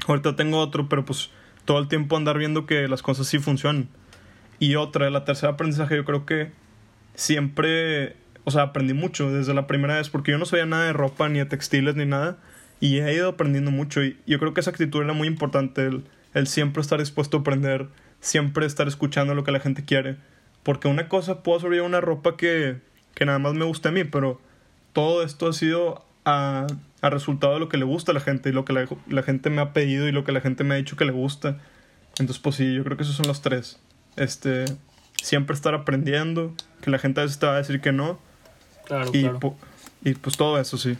Ahorita 0.07 0.37
tengo 0.37 0.57
otro, 0.59 0.87
pero 0.87 1.03
pues 1.03 1.29
todo 1.65 1.79
el 1.79 1.89
tiempo 1.89 2.15
andar 2.15 2.37
viendo 2.37 2.65
que 2.65 2.87
las 2.87 3.01
cosas 3.01 3.27
sí 3.27 3.39
funcionan. 3.39 3.89
Y 4.59 4.75
otra, 4.75 5.09
la 5.09 5.25
tercera 5.25 5.51
aprendizaje, 5.51 5.97
yo 5.97 6.05
creo 6.05 6.25
que 6.25 6.51
siempre, 7.15 8.15
o 8.45 8.51
sea, 8.51 8.61
aprendí 8.61 8.93
mucho 8.93 9.29
desde 9.29 9.53
la 9.53 9.67
primera 9.67 9.95
vez, 9.95 10.09
porque 10.09 10.31
yo 10.31 10.37
no 10.37 10.45
sabía 10.45 10.65
nada 10.65 10.85
de 10.85 10.93
ropa, 10.93 11.27
ni 11.27 11.39
de 11.39 11.45
textiles, 11.45 11.97
ni 11.97 12.05
nada, 12.05 12.37
y 12.79 12.99
he 12.99 13.13
ido 13.13 13.27
aprendiendo 13.27 13.71
mucho. 13.71 14.05
Y 14.05 14.17
yo 14.25 14.39
creo 14.39 14.53
que 14.53 14.61
esa 14.61 14.69
actitud 14.69 15.03
era 15.03 15.11
muy 15.11 15.27
importante, 15.27 15.85
el, 15.85 16.05
el 16.33 16.47
siempre 16.47 16.79
estar 16.79 16.99
dispuesto 16.99 17.35
a 17.35 17.39
aprender, 17.41 17.89
siempre 18.21 18.65
estar 18.65 18.87
escuchando 18.87 19.35
lo 19.35 19.43
que 19.43 19.51
la 19.51 19.59
gente 19.59 19.83
quiere. 19.83 20.15
Porque 20.67 20.89
una 20.89 21.07
cosa, 21.07 21.43
puedo 21.43 21.61
subir 21.61 21.81
una 21.81 22.01
ropa 22.01 22.35
que, 22.35 22.81
que 23.15 23.25
nada 23.25 23.39
más 23.39 23.53
me 23.53 23.63
gusta 23.63 23.87
a 23.87 23.93
mí, 23.93 24.03
pero 24.03 24.41
todo 24.91 25.23
esto 25.23 25.47
ha 25.47 25.53
sido 25.53 26.03
a, 26.25 26.67
a, 26.99 27.09
resultado 27.09 27.53
de 27.53 27.61
lo 27.61 27.69
que 27.69 27.77
le 27.77 27.85
gusta 27.85 28.11
a 28.11 28.13
la 28.13 28.19
gente 28.19 28.49
y 28.49 28.51
lo 28.51 28.65
que 28.65 28.73
la, 28.73 28.85
la, 29.07 29.23
gente 29.23 29.49
me 29.49 29.61
ha 29.61 29.71
pedido 29.71 30.09
y 30.09 30.11
lo 30.11 30.25
que 30.25 30.33
la 30.33 30.41
gente 30.41 30.65
me 30.65 30.73
ha 30.73 30.77
dicho 30.77 30.97
que 30.97 31.05
le 31.05 31.13
gusta. 31.13 31.61
Entonces, 32.19 32.39
pues 32.39 32.57
sí, 32.57 32.73
yo 32.73 32.83
creo 32.83 32.97
que 32.97 33.03
esos 33.03 33.15
son 33.15 33.27
los 33.27 33.41
tres. 33.41 33.79
Este, 34.17 34.65
siempre 35.23 35.55
estar 35.55 35.73
aprendiendo, 35.73 36.53
que 36.81 36.91
la 36.91 36.99
gente 36.99 37.21
a 37.21 37.23
veces 37.23 37.39
te 37.39 37.45
va 37.45 37.53
a 37.53 37.59
decir 37.59 37.79
que 37.79 37.93
no. 37.93 38.19
Claro, 38.83 39.09
y, 39.13 39.21
claro. 39.21 39.55
y 40.03 40.15
pues 40.15 40.35
todo 40.35 40.59
eso, 40.59 40.77
sí. 40.77 40.97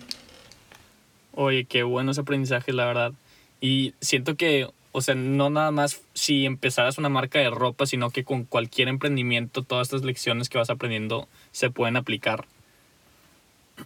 Oye, 1.33 1.65
qué 1.65 1.83
bueno 1.83 2.12
ese 2.12 2.21
aprendizaje, 2.21 2.71
la 2.71 2.86
verdad. 2.86 3.12
Y 3.59 3.95
siento 4.00 4.38
que 4.38 4.69
o 4.98 5.01
sea, 5.01 5.13
no 5.13 5.51
nada 5.51 5.70
más 5.70 6.01
si 6.16 6.48
empezaras 6.48 6.98
una 6.98 7.08
marca 7.08 7.38
de 7.38 7.51
ropa, 7.51 7.86
sino 7.86 8.10
que 8.10 8.24
con 8.24 8.46
cualquier 8.46 8.88
emprendimiento 8.88 9.62
todas 9.62 9.89
estas 9.89 10.04
lecciones 10.04 10.50
que 10.50 10.58
vas 10.58 10.72
aprendiendo 10.72 11.27
se 11.51 11.70
pueden 11.70 11.98
aplicar. 11.98 12.48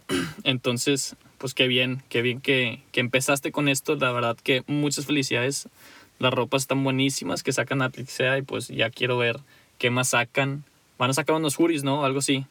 Entonces, 0.44 1.14
pues 1.36 1.52
qué 1.52 1.68
bien, 1.68 2.02
qué 2.08 2.22
bien 2.22 2.40
que, 2.40 2.82
que 2.92 3.00
empezaste 3.00 3.52
con 3.52 3.68
esto. 3.68 3.94
La 3.96 4.10
verdad 4.10 4.38
que 4.42 4.64
muchas 4.66 5.04
felicidades. 5.04 5.68
Las 6.18 6.32
ropas 6.32 6.62
están 6.62 6.82
buenísimas 6.82 7.42
que 7.42 7.52
sacan 7.52 7.82
Atlixea 7.82 8.38
y 8.38 8.42
pues 8.42 8.68
ya 8.68 8.88
quiero 8.88 9.18
ver 9.18 9.38
qué 9.76 9.90
más 9.90 10.08
sacan. 10.08 10.64
Van 10.96 11.10
a 11.10 11.14
sacar 11.14 11.36
unos 11.36 11.56
juris, 11.56 11.84
¿no? 11.84 12.06
Algo 12.06 12.20
así. 12.20 12.46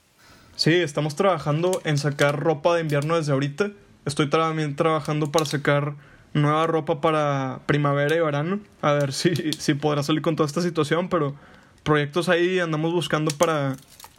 Sí, 0.55 0.75
estamos 0.75 1.15
trabajando 1.15 1.81
en 1.83 1.97
sacar 1.97 2.39
ropa 2.39 2.75
de 2.75 2.81
invierno 2.81 3.15
desde 3.15 3.31
ahorita. 3.31 3.71
Estoy 4.05 4.29
también 4.29 4.75
trabajando 4.75 5.31
para 5.31 5.45
sacar 5.45 5.95
nueva 6.33 6.67
ropa 6.67 7.01
para 7.01 7.59
primavera 7.65 8.15
y 8.15 8.19
verano. 8.19 8.59
A 8.81 8.93
ver 8.93 9.13
si, 9.13 9.33
si 9.53 9.73
podrá 9.73 10.03
salir 10.03 10.21
con 10.21 10.35
toda 10.35 10.47
esta 10.47 10.61
situación, 10.61 11.09
pero 11.09 11.35
proyectos 11.83 12.29
ahí 12.29 12.59
andamos 12.59 12.93
buscando 12.93 13.31
para, 13.31 13.75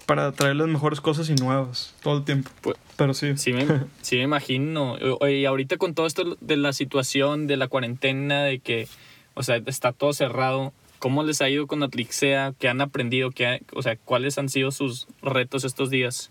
para 0.07 0.33
traerles 0.33 0.69
mejores 0.69 1.00
cosas 1.00 1.31
y 1.31 1.35
nuevas 1.35 1.95
todo 2.02 2.19
el 2.19 2.25
tiempo. 2.25 2.50
Pues, 2.61 2.76
pero 2.97 3.14
sí. 3.14 3.37
Sí 3.37 3.52
me, 3.52 3.66
sí 4.02 4.16
me 4.16 4.23
imagino. 4.23 4.97
Y 5.28 5.45
ahorita 5.45 5.76
con 5.76 5.95
todo 5.95 6.07
esto 6.07 6.37
de 6.40 6.57
la 6.57 6.73
situación, 6.73 7.47
de 7.47 7.57
la 7.57 7.69
cuarentena, 7.69 8.42
de 8.42 8.59
que, 8.59 8.88
o 9.35 9.42
sea, 9.42 9.57
está 9.66 9.92
todo 9.92 10.12
cerrado. 10.12 10.73
¿Cómo 10.99 11.25
les 11.25 11.42
ha 11.42 11.49
ido 11.49 11.66
con 11.66 11.83
Atlixea? 11.83 12.54
¿Qué 12.59 12.69
han 12.69 12.81
aprendido? 12.81 13.33
¿Qué, 13.33 13.62
o 13.75 13.83
sea, 13.83 13.97
¿cuáles 13.97 14.38
han 14.38 14.49
sido 14.49 14.71
sus 14.71 15.09
retos 15.21 15.64
estos 15.64 15.90
días? 15.90 16.31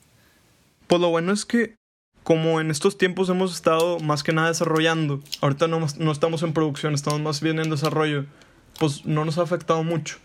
Pues 0.88 1.02
lo 1.02 1.10
bueno 1.10 1.34
es 1.34 1.44
que 1.44 1.76
como 2.24 2.62
en 2.62 2.70
estos 2.70 2.98
tiempos 2.98 3.30
hemos 3.30 3.54
estado 3.54 4.00
más 4.00 4.24
que 4.24 4.32
nada 4.32 4.50
desarrollando, 4.50 5.22
ahorita 5.42 5.68
no, 5.68 5.86
no, 5.98 6.12
estamos 6.12 6.44
en 6.44 6.54
producción, 6.54 6.94
estamos 6.94 7.20
más 7.22 7.42
bien 7.42 7.60
en 7.60 7.70
desarrollo, 7.70 8.26
pues 8.80 9.06
no 9.06 9.26
nos 9.26 9.38
ha 9.38 9.44
afectado 9.44 9.84
mucho. 9.84 10.18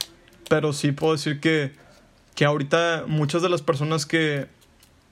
Pero 0.48 0.72
sí 0.72 0.92
puedo 0.92 1.14
decir 1.14 1.40
que, 1.40 1.72
que 2.34 2.44
ahorita 2.44 3.04
muchas 3.06 3.42
de 3.42 3.48
las 3.48 3.62
personas 3.62 4.06
que, 4.06 4.46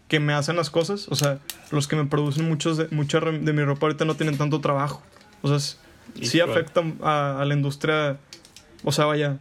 que 0.09 0.21
me 0.21 0.35
hacen 0.35 0.57
las 0.57 0.71
cosas, 0.71 1.09
o 1.09 1.14
sea, 1.14 1.38
los 1.71 1.88
que 1.88 1.97
me 1.97 2.05
producen 2.05 2.47
muchos 2.49 2.76
de, 2.76 2.88
mucha 2.88 3.21
de 3.21 3.53
mi 3.53 3.64
ropa 3.64 3.87
ahorita 3.87 4.05
no 4.05 4.14
tienen 4.14 4.37
tanto 4.37 4.61
trabajo. 4.61 5.03
O 5.43 5.49
sea, 5.49 5.79
sí 6.23 6.41
afecta 6.41 6.83
a, 7.03 7.41
a 7.41 7.45
la 7.45 7.55
industria, 7.55 8.19
o 8.85 8.93
sea, 8.93 9.07
vaya, 9.07 9.38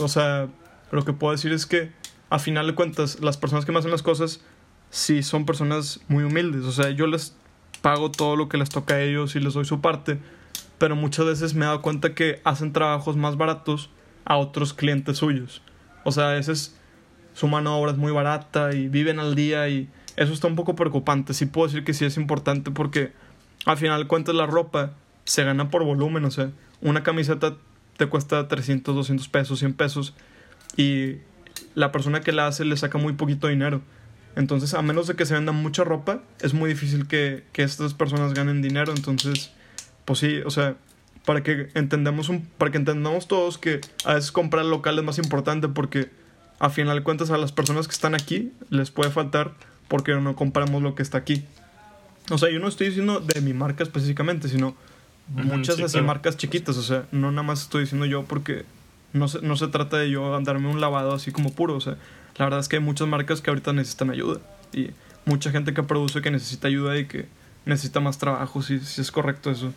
o 0.00 0.08
sea, 0.08 0.48
lo 0.90 1.04
que 1.04 1.12
puedo 1.14 1.32
decir 1.32 1.52
es 1.52 1.66
que 1.66 1.90
a 2.30 2.38
final 2.38 2.66
de 2.66 2.74
cuentas, 2.74 3.20
las 3.20 3.36
personas 3.36 3.64
que 3.64 3.72
me 3.72 3.78
hacen 3.78 3.90
las 3.90 4.02
cosas, 4.02 4.40
sí 4.92 5.22
son 5.24 5.46
personas 5.46 6.00
muy 6.06 6.22
humildes. 6.22 6.64
O 6.64 6.70
sea, 6.70 6.90
yo 6.90 7.08
les 7.08 7.34
pago 7.80 8.12
todo 8.12 8.36
lo 8.36 8.48
que 8.48 8.58
les 8.58 8.68
toca 8.68 8.94
a 8.94 9.00
ellos 9.00 9.34
y 9.34 9.40
les 9.40 9.54
doy 9.54 9.64
su 9.64 9.80
parte. 9.80 10.18
Pero 10.78 10.94
muchas 10.94 11.26
veces 11.26 11.54
me 11.54 11.64
he 11.64 11.66
dado 11.66 11.82
cuenta 11.82 12.14
que 12.14 12.40
hacen 12.44 12.72
trabajos 12.72 13.16
más 13.16 13.36
baratos 13.36 13.90
a 14.24 14.36
otros 14.36 14.74
clientes 14.74 15.18
suyos. 15.18 15.62
O 16.04 16.12
sea, 16.12 16.30
a 16.30 16.32
veces 16.34 16.76
su 17.32 17.48
mano 17.48 17.70
de 17.70 17.80
obra 17.80 17.92
es 17.92 17.98
muy 17.98 18.12
barata 18.12 18.74
y 18.74 18.88
viven 18.88 19.18
al 19.18 19.34
día 19.34 19.68
y 19.68 19.88
eso 20.16 20.32
está 20.32 20.46
un 20.46 20.56
poco 20.56 20.76
preocupante. 20.76 21.34
Sí 21.34 21.46
puedo 21.46 21.66
decir 21.66 21.84
que 21.84 21.94
sí 21.94 22.04
es 22.04 22.16
importante 22.18 22.70
porque 22.70 23.12
al 23.64 23.78
final 23.78 24.06
cuentas 24.06 24.34
la 24.34 24.46
ropa 24.46 24.92
se 25.24 25.42
gana 25.42 25.70
por 25.70 25.84
volumen. 25.84 26.24
O 26.26 26.30
sea, 26.30 26.50
una 26.82 27.02
camiseta 27.02 27.56
te 27.96 28.06
cuesta 28.06 28.46
300, 28.46 28.94
200 28.94 29.28
pesos, 29.28 29.58
100 29.58 29.74
pesos 29.74 30.14
y 30.76 31.16
la 31.74 31.92
persona 31.92 32.20
que 32.20 32.32
la 32.32 32.46
hace 32.46 32.66
le 32.66 32.76
saca 32.76 32.98
muy 32.98 33.14
poquito 33.14 33.48
dinero. 33.48 33.80
Entonces, 34.36 34.74
a 34.74 34.82
menos 34.82 35.06
de 35.06 35.14
que 35.14 35.26
se 35.26 35.34
venda 35.34 35.52
mucha 35.52 35.84
ropa, 35.84 36.22
es 36.40 36.54
muy 36.54 36.70
difícil 36.70 37.06
que, 37.06 37.44
que 37.52 37.62
estas 37.62 37.94
personas 37.94 38.34
ganen 38.34 38.62
dinero. 38.62 38.92
Entonces, 38.96 39.52
pues 40.04 40.18
sí, 40.18 40.40
o 40.44 40.50
sea, 40.50 40.76
para 41.24 41.42
que 41.42 41.68
entendamos 41.74 42.28
un, 42.28 42.42
para 42.58 42.70
que 42.70 42.78
entendamos 42.78 43.28
todos 43.28 43.58
que 43.58 43.80
a 44.04 44.14
veces 44.14 44.32
comprar 44.32 44.64
local 44.64 44.98
es 44.98 45.04
más 45.04 45.18
importante 45.18 45.68
porque 45.68 46.10
a 46.58 46.70
final 46.70 46.98
de 46.98 47.02
cuentas 47.02 47.30
a 47.30 47.36
las 47.36 47.52
personas 47.52 47.86
que 47.86 47.92
están 47.92 48.14
aquí 48.14 48.52
les 48.70 48.90
puede 48.90 49.10
faltar 49.10 49.52
porque 49.88 50.14
no 50.14 50.36
compramos 50.36 50.82
lo 50.82 50.94
que 50.94 51.02
está 51.02 51.18
aquí. 51.18 51.44
O 52.30 52.38
sea, 52.38 52.50
yo 52.50 52.60
no 52.60 52.68
estoy 52.68 52.88
diciendo 52.88 53.20
de 53.20 53.40
mi 53.40 53.52
marca 53.52 53.82
específicamente, 53.82 54.48
sino 54.48 54.74
muchas 55.28 55.80
así 55.80 56.00
marcas 56.00 56.36
chiquitas, 56.36 56.76
o 56.76 56.82
sea, 56.82 57.06
no 57.12 57.30
nada 57.30 57.42
más 57.42 57.62
estoy 57.62 57.82
diciendo 57.82 58.06
yo 58.06 58.24
porque 58.24 58.64
no 59.12 59.28
se, 59.28 59.42
no 59.42 59.56
se 59.56 59.68
trata 59.68 59.98
de 59.98 60.10
yo 60.10 60.34
andarme 60.34 60.68
un 60.68 60.80
lavado 60.80 61.12
así 61.14 61.32
como 61.32 61.52
puro, 61.52 61.74
o 61.74 61.80
sea, 61.80 61.96
la 62.36 62.46
verdad 62.46 62.60
es 62.60 62.68
que 62.68 62.76
hay 62.76 62.82
muchas 62.82 63.08
marcas 63.08 63.40
que 63.40 63.50
ahorita 63.50 63.72
necesitan 63.72 64.10
ayuda 64.10 64.40
y 64.72 64.90
mucha 65.24 65.50
gente 65.50 65.74
que 65.74 65.82
produce 65.82 66.22
que 66.22 66.30
necesita 66.30 66.68
ayuda 66.68 66.98
y 66.98 67.06
que 67.06 67.26
necesita 67.64 68.00
más 68.00 68.18
trabajo, 68.18 68.62
si, 68.62 68.80
si 68.80 69.00
es 69.00 69.10
correcto 69.10 69.50
eso. 69.50 69.72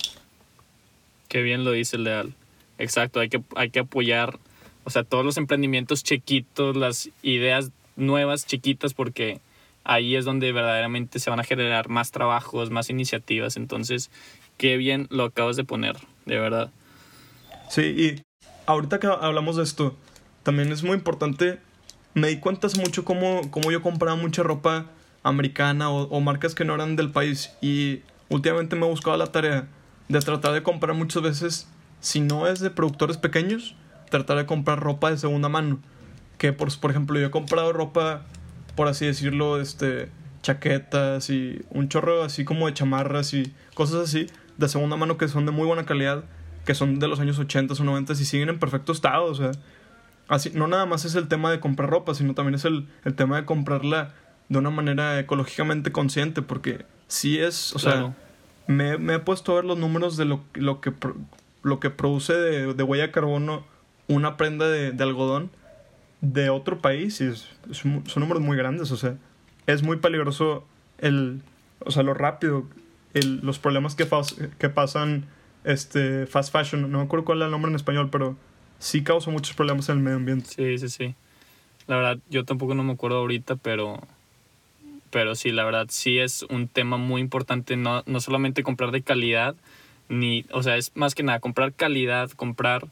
Qué 1.28 1.42
bien 1.42 1.64
lo 1.64 1.72
dice 1.72 1.98
Leal. 1.98 2.34
Exacto, 2.78 3.20
hay 3.20 3.30
que, 3.30 3.42
hay 3.56 3.70
que 3.70 3.80
apoyar, 3.80 4.38
o 4.84 4.90
sea, 4.90 5.04
todos 5.04 5.24
los 5.24 5.38
emprendimientos 5.38 6.04
chiquitos, 6.04 6.76
las 6.76 7.10
ideas 7.22 7.72
nuevas 7.96 8.46
chiquitas, 8.46 8.94
porque 8.94 9.40
ahí 9.84 10.16
es 10.16 10.26
donde 10.26 10.52
verdaderamente 10.52 11.20
se 11.20 11.30
van 11.30 11.40
a 11.40 11.44
generar 11.44 11.90
más 11.90 12.12
trabajos, 12.12 12.72
más 12.72 12.90
iniciativas. 12.90 13.56
Entonces, 13.56 14.12
qué 14.58 14.78
bien 14.78 15.08
lo 15.10 15.26
acabas 15.26 15.56
de 15.56 15.64
poner, 15.64 15.96
de 16.26 16.38
verdad. 16.38 16.72
Sí, 17.70 17.82
y 17.82 18.22
ahorita 18.66 19.00
que 19.00 19.08
hablamos 19.08 19.56
de 19.56 19.64
esto, 19.64 19.96
también 20.44 20.72
es 20.72 20.84
muy 20.84 20.96
importante, 20.96 21.60
me 22.16 22.30
di 22.30 22.40
cuenta 22.40 22.68
mucho 22.78 23.06
cómo, 23.06 23.42
cómo 23.52 23.72
yo 23.72 23.84
compraba 23.84 24.16
mucha 24.16 24.42
ropa 24.42 24.88
americana 25.22 25.92
o, 25.92 26.08
o, 26.08 26.20
marcas 26.22 26.56
que 26.56 26.66
no 26.66 26.74
eran 26.74 26.96
del 26.96 27.12
país 27.12 27.52
y 27.62 28.02
últimamente 28.30 28.76
me 28.76 28.86
he 28.86 28.90
buscado 28.90 29.18
la 29.18 29.28
tarea 29.28 29.68
de 30.08 30.20
tratar 30.20 30.54
de 30.54 30.64
comprar 30.64 30.96
muchas 30.96 31.22
veces, 31.22 31.68
si 32.00 32.22
no 32.22 32.48
es 32.48 32.60
de 32.60 32.70
productores 32.70 33.18
pequeños, 33.18 33.76
tratar 34.10 34.38
de 34.38 34.46
comprar 34.46 34.80
ropa 34.80 35.12
de 35.12 35.18
segunda 35.18 35.50
mano. 35.50 35.80
Que 36.38 36.54
por, 36.54 36.76
por 36.80 36.92
ejemplo 36.92 37.20
yo 37.20 37.28
he 37.28 37.32
comprado 37.32 37.74
ropa, 37.74 38.24
por 38.76 38.88
así 38.88 39.06
decirlo, 39.06 39.60
este, 39.60 40.10
chaquetas 40.42 41.30
y 41.30 41.62
un 41.70 41.90
chorro 41.90 42.24
así 42.24 42.46
como 42.46 42.68
de 42.68 42.74
chamarras 42.74 43.34
y 43.34 43.54
cosas 43.74 44.10
así 44.10 44.28
de 44.58 44.70
segunda 44.70 44.96
mano 44.96 45.18
que 45.18 45.28
son 45.28 45.46
de 45.46 45.52
muy 45.52 45.66
buena 45.66 45.86
calidad, 45.86 46.24
que 46.66 46.76
son 46.76 47.00
de 47.00 47.08
los 47.08 47.20
años 47.20 47.40
80 47.40 47.74
o 47.74 47.84
90 47.84 48.14
y 48.14 48.16
siguen 48.18 48.50
en 48.50 48.60
perfecto 48.60 48.92
estado. 48.92 49.26
O 49.26 49.36
sea, 49.36 49.52
así, 50.28 50.52
no 50.54 50.68
nada 50.68 50.86
más 50.86 51.06
es 51.06 51.16
el 51.16 51.28
tema 51.28 51.52
de 51.52 51.60
comprar 51.60 51.90
ropa, 51.90 52.14
sino 52.14 52.34
también 52.34 52.56
es 52.56 52.66
el, 52.66 52.88
el 53.04 53.16
tema 53.16 53.38
de 53.38 53.46
comprarla 53.46 54.14
de 54.50 54.60
una 54.60 54.70
manera 54.70 55.20
ecológicamente 55.20 55.92
consciente, 55.92 56.42
porque 56.42 56.86
sí 57.08 57.40
es, 57.40 57.76
o 57.76 57.80
sea, 57.80 58.16
me, 58.68 58.98
me, 58.98 59.16
he 59.16 59.20
puesto 59.20 59.52
a 59.52 59.56
ver 59.56 59.66
los 59.66 59.78
números 59.78 60.18
de 60.18 60.26
lo, 60.26 60.44
lo 60.54 60.82
que, 60.82 60.94
lo 61.64 61.80
que 61.80 61.90
produce 61.90 62.34
de, 62.34 62.74
de, 62.74 62.84
huella 62.84 63.08
de 63.08 63.12
carbono 63.12 63.64
una 64.08 64.38
prenda 64.38 64.68
de, 64.68 64.92
de 64.92 65.04
algodón 65.04 65.50
de 66.22 66.50
otro 66.50 66.80
país 66.80 67.22
y 67.22 67.26
es, 67.26 67.50
es, 67.70 67.80
son 67.80 68.04
números 68.18 68.42
muy 68.42 68.58
grandes, 68.58 68.92
o 68.92 68.98
sea, 68.98 69.18
es 69.68 69.84
muy 69.84 69.98
peligroso 69.98 70.66
el, 71.00 71.42
o 71.80 71.92
sea, 71.92 72.04
lo 72.04 72.14
rápido, 72.14 72.66
el, 73.14 73.40
los 73.42 73.60
problemas 73.60 73.96
que, 73.96 74.08
que 74.58 74.70
pasan 74.70 75.26
este 75.64 76.28
fast 76.28 76.52
fashion, 76.52 76.92
no 76.92 77.00
me 77.00 77.04
acuerdo 77.04 77.26
cuál 77.26 77.42
es 77.42 77.46
el 77.46 77.52
nombre 77.52 77.70
en 77.70 77.76
español, 77.76 78.10
pero 78.12 78.38
sí 78.80 79.04
causa 79.04 79.32
muchos 79.32 79.56
problemas 79.56 79.90
en 79.90 79.98
el 79.98 80.04
medio 80.04 80.18
ambiente. 80.18 80.50
Sí, 80.50 80.78
sí, 80.78 80.90
sí. 80.90 81.16
La 81.88 81.98
verdad, 81.98 82.18
yo 82.30 82.46
tampoco 82.46 82.74
no 82.76 82.84
me 82.84 82.94
acuerdo 82.94 83.18
ahorita, 83.18 83.56
pero 83.56 84.02
pero 85.16 85.34
sí, 85.36 85.52
la 85.54 85.64
verdad 85.64 85.86
sí 85.90 86.20
es 86.20 86.44
un 86.50 86.68
tema 86.68 86.98
muy 86.98 87.22
importante, 87.22 87.78
no, 87.78 88.04
no 88.06 88.20
solamente 88.20 88.64
comprar 88.64 88.92
de 88.92 89.02
calidad, 89.02 89.56
ni, 90.10 90.44
o 90.52 90.62
sea, 90.62 90.76
es 90.76 90.92
más 90.94 91.16
que 91.16 91.24
nada 91.24 91.40
comprar 91.40 91.72
calidad, 91.72 92.32
comprar, 92.32 92.86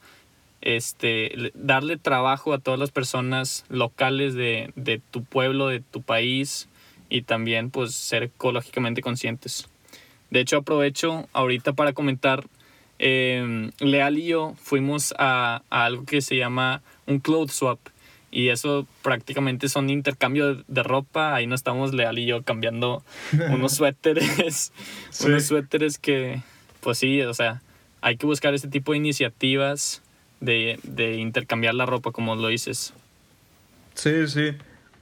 este, 0.62 1.52
darle 1.54 1.98
trabajo 1.98 2.54
a 2.54 2.60
todas 2.60 2.80
las 2.80 2.91
personas 2.91 3.65
locales 3.67 4.36
de, 4.36 4.72
de 4.78 5.02
tu 5.12 5.26
pueblo, 5.26 5.67
de 5.67 5.82
tu 5.82 6.02
país 6.02 6.69
y 7.10 7.24
también 7.24 7.72
pues 7.72 7.93
ser 7.93 8.24
ecológicamente 8.24 9.02
conscientes. 9.02 9.67
De 10.30 10.39
hecho, 10.39 10.56
aprovecho 10.56 11.28
ahorita 11.34 11.74
para 11.74 11.91
comentar, 11.91 12.46
eh, 12.99 13.71
Leal 13.79 14.17
y 14.17 14.27
yo 14.27 14.56
fuimos 14.62 15.13
a, 15.17 15.62
a 15.69 15.86
algo 15.86 16.06
que 16.06 16.21
se 16.21 16.38
llama 16.38 16.82
un 17.06 17.19
cloth 17.19 17.49
swap 17.49 17.79
y 18.34 18.49
eso 18.49 18.88
prácticamente 19.03 19.69
son 19.69 19.91
intercambio 19.91 20.56
de, 20.67 20.84
ropa. 20.84 21.36
Ahí 21.36 21.45
no 21.45 21.53
estamos 21.53 21.93
Leal 21.93 22.17
y 22.17 22.25
yo 22.25 22.41
cambiando 22.41 23.03
unos 23.51 23.73
suéteres, 23.75 24.73
sí. 25.12 25.27
unos 25.27 25.45
suéteres 25.45 25.99
que, 25.99 26.41
pues 26.82 26.97
sí, 26.97 27.21
o 27.21 27.34
sea, 27.36 27.62
hay 28.01 28.17
que 28.17 28.25
buscar 28.25 28.56
este 28.56 28.67
tipo 28.67 28.91
de 28.91 28.97
iniciativas 28.97 30.01
de, 30.41 30.79
de 30.82 31.17
intercambiar 31.17 31.75
la 31.75 31.86
ropa, 31.86 32.12
como 32.12 32.36
lo 32.36 32.47
dices. 32.47 32.93
Sí, 33.93 34.27
sí. 34.27 34.53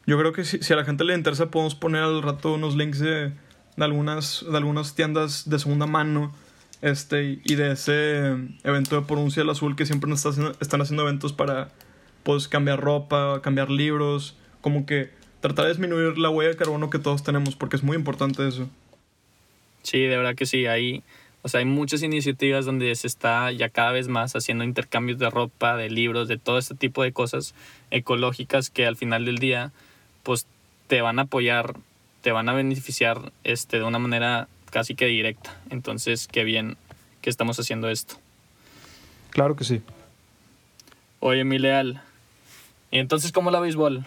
Yo 0.06 0.20
creo 0.20 0.34
que 0.34 0.44
si, 0.44 0.60
si, 0.60 0.74
a 0.74 0.76
la 0.76 0.84
gente 0.84 1.06
le 1.06 1.16
interesa, 1.16 1.50
podemos 1.50 1.74
poner 1.74 2.04
al 2.04 2.22
rato 2.22 2.54
unos 2.54 2.76
links 2.76 3.00
de, 3.00 3.32
de, 3.78 3.84
algunas, 3.86 4.46
de 4.46 4.58
algunas 4.58 4.94
tiendas 4.94 5.50
de 5.50 5.58
segunda 5.58 5.86
mano 5.86 6.34
este, 6.82 7.40
y 7.44 7.56
de 7.56 7.74
ese 7.74 8.36
evento 8.64 9.00
de 9.00 9.02
Por 9.08 9.32
Cielo 9.32 9.52
Azul 9.52 9.76
que 9.76 9.86
siempre 9.86 10.10
nos 10.10 10.26
haciendo, 10.26 10.54
están 10.60 10.82
haciendo 10.82 11.04
eventos 11.04 11.34
para 11.34 11.70
pues 12.24 12.48
cambiar 12.48 12.80
ropa, 12.80 13.42
cambiar 13.42 13.70
libros, 13.70 14.36
como 14.62 14.86
que 14.86 15.10
tratar 15.42 15.66
de 15.66 15.72
disminuir 15.72 16.18
la 16.18 16.30
huella 16.30 16.52
de 16.52 16.58
carbono 16.58 16.90
que 16.90 17.00
todos 17.00 17.24
tenemos, 17.24 17.56
porque 17.56 17.76
es 17.76 17.84
muy 17.84 17.98
importante 17.98 18.48
eso. 18.48 18.70
Sí, 19.84 20.00
de 20.00 20.16
verdad 20.16 20.36
que 20.36 20.46
sí, 20.46 20.68
hay, 20.68 21.04
o 21.42 21.50
sea, 21.50 21.60
hay 21.60 21.66
muchas 21.66 22.04
iniciativas 22.04 22.66
donde 22.66 22.94
se 22.96 23.08
está 23.08 23.52
ya 23.52 23.70
cada 23.70 23.92
vez 23.92 24.08
más 24.08 24.36
haciendo 24.36 24.64
intercambios 24.64 25.18
de 25.18 25.30
ropa, 25.30 25.76
de 25.76 25.90
libros, 25.90 26.28
de 26.28 26.38
todo 26.38 26.60
este 26.60 26.76
tipo 26.76 27.02
de 27.02 27.12
cosas 27.12 27.56
ecológicas 27.90 28.70
que 28.70 28.86
al 28.86 28.96
final 28.96 29.26
del 29.26 29.40
día, 29.40 29.72
pues 30.22 30.46
te 30.88 31.02
van 31.02 31.18
a 31.18 31.24
apoyar, 31.24 31.76
te 32.22 32.32
van 32.32 32.48
a 32.48 32.54
beneficiar 32.54 33.32
este, 33.44 33.78
de 33.78 33.84
una 33.84 33.98
manera 33.98 34.48
casi 34.72 34.96
que 34.96 35.06
directa. 35.06 35.56
Entonces, 35.70 36.28
qué 36.28 36.44
bien 36.44 36.78
que 37.22 37.30
estamos 37.30 37.60
haciendo 37.60 37.90
esto. 37.90 38.16
Claro 39.30 39.56
que 39.56 39.64
sí. 39.64 39.82
Oye, 41.20 41.44
mi 41.44 41.60
leal, 41.60 42.02
¿Y 42.92 43.00
entonces 43.00 43.32
cómo 43.32 43.52
la 43.52 43.62
béisbol? 43.62 44.06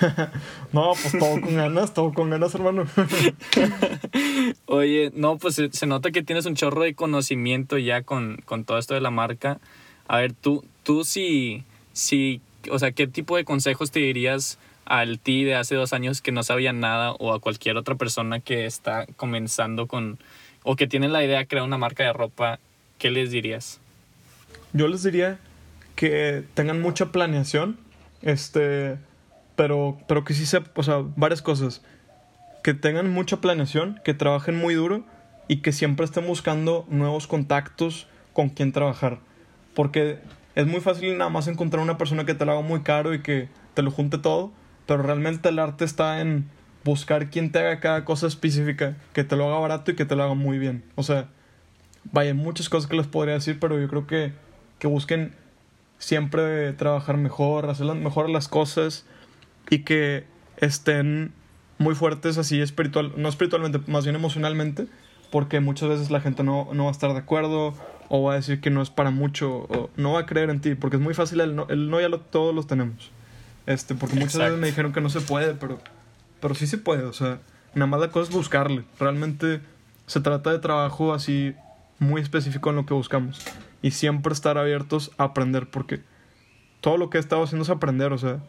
no, 0.72 0.92
pues 0.92 1.18
todo 1.18 1.40
con 1.40 1.56
ganas, 1.56 1.94
todo 1.94 2.12
con 2.12 2.30
ganas, 2.30 2.54
hermano. 2.54 2.86
Oye, 4.66 5.10
no, 5.14 5.38
pues 5.38 5.54
se, 5.54 5.72
se, 5.72 5.86
nota 5.86 6.10
que 6.10 6.22
tienes 6.22 6.44
un 6.44 6.54
chorro 6.54 6.82
de 6.82 6.94
conocimiento 6.94 7.78
ya 7.78 8.02
con, 8.02 8.42
con 8.44 8.64
todo 8.64 8.78
esto 8.78 8.94
de 8.94 9.00
la 9.00 9.10
marca. 9.10 9.58
A 10.06 10.18
ver, 10.18 10.34
tú, 10.34 10.62
tú 10.82 11.04
sí, 11.04 11.64
sí, 11.94 12.42
o 12.70 12.78
sea, 12.78 12.92
¿qué 12.92 13.06
tipo 13.06 13.36
de 13.36 13.44
consejos 13.44 13.90
te 13.90 14.00
dirías 14.00 14.58
al 14.88 15.18
ti 15.18 15.44
de 15.44 15.54
hace 15.54 15.74
dos 15.74 15.92
años 15.92 16.20
que 16.20 16.32
no 16.32 16.42
sabía 16.42 16.72
nada 16.72 17.12
o 17.12 17.32
a 17.32 17.40
cualquier 17.40 17.76
otra 17.76 17.94
persona 17.94 18.40
que 18.40 18.66
está 18.66 19.06
comenzando 19.16 19.86
con, 19.86 20.18
o 20.64 20.76
que 20.76 20.86
tiene 20.86 21.08
la 21.08 21.24
idea 21.24 21.38
de 21.38 21.46
crear 21.46 21.64
una 21.64 21.78
marca 21.78 22.04
de 22.04 22.12
ropa? 22.12 22.58
¿Qué 22.98 23.10
les 23.10 23.30
dirías? 23.30 23.80
Yo 24.72 24.88
les 24.88 25.02
diría 25.02 25.38
que 25.94 26.44
tengan 26.54 26.80
mucha 26.80 27.12
planeación 27.12 27.78
este, 28.22 28.98
pero, 29.56 29.98
pero 30.06 30.24
que 30.24 30.34
sí 30.34 30.46
se, 30.46 30.62
o 30.74 30.82
sea, 30.82 31.04
varias 31.16 31.42
cosas. 31.42 31.82
Que 32.62 32.74
tengan 32.74 33.10
mucha 33.10 33.40
planeación, 33.40 34.00
que 34.04 34.14
trabajen 34.14 34.56
muy 34.56 34.74
duro 34.74 35.04
y 35.46 35.58
que 35.58 35.72
siempre 35.72 36.04
estén 36.04 36.26
buscando 36.26 36.86
nuevos 36.88 37.26
contactos 37.26 38.06
con 38.32 38.48
quien 38.48 38.72
trabajar. 38.72 39.18
Porque 39.74 40.18
es 40.54 40.66
muy 40.66 40.80
fácil 40.80 41.16
nada 41.16 41.30
más 41.30 41.46
encontrar 41.46 41.82
una 41.82 41.98
persona 41.98 42.26
que 42.26 42.34
te 42.34 42.44
lo 42.44 42.52
haga 42.52 42.60
muy 42.60 42.82
caro 42.82 43.14
y 43.14 43.22
que 43.22 43.48
te 43.74 43.82
lo 43.82 43.90
junte 43.90 44.18
todo, 44.18 44.52
pero 44.88 45.02
realmente 45.02 45.50
el 45.50 45.58
arte 45.58 45.84
está 45.84 46.22
en 46.22 46.48
buscar 46.82 47.28
quien 47.28 47.52
te 47.52 47.58
haga 47.58 47.78
cada 47.78 48.06
cosa 48.06 48.26
específica, 48.26 48.96
que 49.12 49.22
te 49.22 49.36
lo 49.36 49.46
haga 49.46 49.58
barato 49.58 49.90
y 49.90 49.96
que 49.96 50.06
te 50.06 50.16
lo 50.16 50.24
haga 50.24 50.32
muy 50.32 50.58
bien. 50.58 50.82
O 50.94 51.02
sea, 51.02 51.28
vaya, 52.10 52.32
muchas 52.32 52.70
cosas 52.70 52.88
que 52.88 52.96
les 52.96 53.06
podría 53.06 53.34
decir, 53.34 53.58
pero 53.60 53.78
yo 53.78 53.86
creo 53.86 54.06
que, 54.06 54.32
que 54.78 54.86
busquen 54.86 55.34
siempre 55.98 56.72
trabajar 56.72 57.18
mejor, 57.18 57.68
hacer 57.68 57.84
mejor 57.96 58.30
las 58.30 58.48
cosas 58.48 59.04
y 59.68 59.80
que 59.80 60.24
estén 60.56 61.32
muy 61.76 61.94
fuertes 61.94 62.38
así 62.38 62.58
espiritual, 62.62 63.12
no 63.14 63.28
espiritualmente, 63.28 63.80
más 63.88 64.04
bien 64.04 64.16
emocionalmente, 64.16 64.86
porque 65.30 65.60
muchas 65.60 65.90
veces 65.90 66.10
la 66.10 66.22
gente 66.22 66.44
no, 66.44 66.70
no 66.72 66.84
va 66.84 66.88
a 66.88 66.92
estar 66.92 67.12
de 67.12 67.18
acuerdo 67.18 67.74
o 68.08 68.22
va 68.22 68.32
a 68.32 68.36
decir 68.36 68.62
que 68.62 68.70
no 68.70 68.80
es 68.80 68.88
para 68.88 69.10
mucho 69.10 69.66
o 69.68 69.90
no 69.98 70.12
va 70.12 70.20
a 70.20 70.26
creer 70.26 70.48
en 70.48 70.62
ti, 70.62 70.76
porque 70.76 70.96
es 70.96 71.02
muy 71.02 71.12
fácil, 71.12 71.42
el 71.42 71.54
no, 71.54 71.66
el 71.68 71.90
no 71.90 72.00
ya 72.00 72.08
lo, 72.08 72.20
todos 72.20 72.54
los 72.54 72.66
tenemos. 72.66 73.10
Este, 73.68 73.94
porque 73.94 74.16
muchas 74.16 74.38
veces 74.38 74.58
me 74.58 74.66
dijeron 74.66 74.94
que 74.94 75.02
no 75.02 75.10
se 75.10 75.20
puede, 75.20 75.52
pero, 75.52 75.78
pero 76.40 76.54
sí 76.54 76.66
se 76.66 76.78
puede, 76.78 77.02
o 77.02 77.12
sea, 77.12 77.38
nada 77.74 77.86
más 77.86 78.00
la 78.00 78.10
cosa 78.10 78.30
es 78.30 78.34
buscarle. 78.34 78.86
Realmente 78.98 79.60
se 80.06 80.22
trata 80.22 80.50
de 80.50 80.58
trabajo 80.58 81.12
así 81.12 81.54
muy 81.98 82.22
específico 82.22 82.70
en 82.70 82.76
lo 82.76 82.86
que 82.86 82.94
buscamos 82.94 83.44
y 83.82 83.90
siempre 83.90 84.32
estar 84.32 84.56
abiertos 84.56 85.10
a 85.18 85.24
aprender, 85.24 85.68
porque 85.68 86.00
todo 86.80 86.96
lo 86.96 87.10
que 87.10 87.18
he 87.18 87.20
estado 87.20 87.42
haciendo 87.42 87.64
es 87.64 87.68
aprender, 87.68 88.14
o 88.14 88.16
sea, 88.16 88.40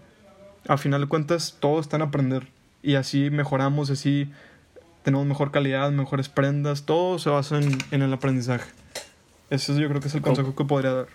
a 0.69 0.77
final 0.77 1.01
de 1.01 1.07
cuentas 1.07 1.57
todo 1.59 1.81
está 1.81 1.97
en 1.97 2.03
aprender 2.03 2.47
y 2.81 2.95
así 2.95 3.29
mejoramos, 3.29 3.89
así 3.89 4.31
tenemos 5.03 5.27
mejor 5.27 5.51
calidad, 5.51 5.91
mejores 5.91 6.29
prendas, 6.29 6.83
todo 6.83 7.19
se 7.19 7.29
basa 7.29 7.59
en, 7.59 7.77
en 7.91 8.03
el 8.03 8.13
aprendizaje. 8.13 8.71
Ese 9.49 9.77
yo 9.77 9.89
creo 9.89 9.99
que 9.99 10.07
es 10.07 10.15
el 10.15 10.21
consejo 10.21 10.55
que 10.55 10.63
podría 10.63 10.93
dar. 10.93 11.07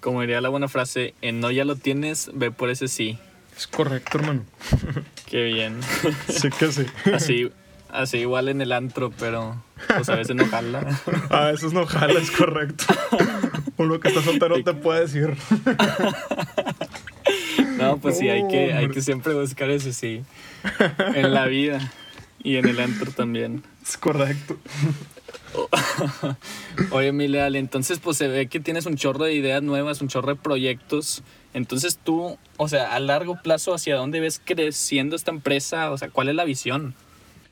Como 0.00 0.22
diría 0.22 0.40
la 0.40 0.48
buena 0.48 0.68
frase, 0.68 1.14
en 1.20 1.40
no 1.40 1.50
ya 1.50 1.64
lo 1.64 1.76
tienes, 1.76 2.30
ve 2.32 2.50
por 2.50 2.70
ese 2.70 2.88
sí. 2.88 3.18
Es 3.56 3.66
correcto, 3.66 4.18
hermano. 4.18 4.44
Qué 5.26 5.44
bien. 5.44 5.80
Sí 6.28 6.48
que 6.50 6.72
sí. 6.72 6.86
Así, 7.12 7.52
así 7.90 8.18
igual 8.18 8.48
en 8.48 8.62
el 8.62 8.72
antro, 8.72 9.10
pero 9.18 9.62
pues 9.86 10.08
a 10.08 10.16
veces 10.16 10.34
no 10.34 10.46
jala. 10.46 10.98
A 11.30 11.46
veces 11.46 11.72
no 11.72 11.86
jala, 11.86 12.18
es 12.18 12.30
correcto. 12.30 12.84
Uno 13.76 14.00
que 14.00 14.08
está 14.08 14.22
soltero 14.22 14.62
te 14.64 14.72
puede 14.72 15.00
decir. 15.00 15.36
No, 17.76 17.98
pues 17.98 18.18
sí, 18.18 18.28
hay 18.28 18.46
que, 18.48 18.72
hay 18.72 18.88
que 18.88 19.02
siempre 19.02 19.34
buscar 19.34 19.70
ese 19.70 19.92
sí. 19.92 20.22
En 21.14 21.32
la 21.34 21.46
vida 21.46 21.92
y 22.42 22.56
en 22.56 22.68
el 22.68 22.80
antro 22.80 23.10
también. 23.12 23.62
Es 23.82 23.96
correcto. 23.96 24.56
Oye, 26.90 27.12
Mileal, 27.12 27.56
entonces 27.56 27.98
pues 27.98 28.16
se 28.16 28.28
ve 28.28 28.48
que 28.48 28.60
tienes 28.60 28.86
un 28.86 28.96
chorro 28.96 29.24
de 29.24 29.34
ideas 29.34 29.62
nuevas, 29.62 30.00
un 30.00 30.08
chorro 30.08 30.28
de 30.28 30.36
proyectos. 30.36 31.22
Entonces 31.52 31.98
tú, 32.02 32.38
o 32.56 32.68
sea, 32.68 32.94
a 32.94 33.00
largo 33.00 33.40
plazo, 33.42 33.74
¿hacia 33.74 33.96
dónde 33.96 34.20
ves 34.20 34.40
creciendo 34.44 35.16
esta 35.16 35.30
empresa? 35.30 35.90
O 35.90 35.98
sea, 35.98 36.10
¿cuál 36.10 36.28
es 36.28 36.34
la 36.34 36.44
visión? 36.44 36.94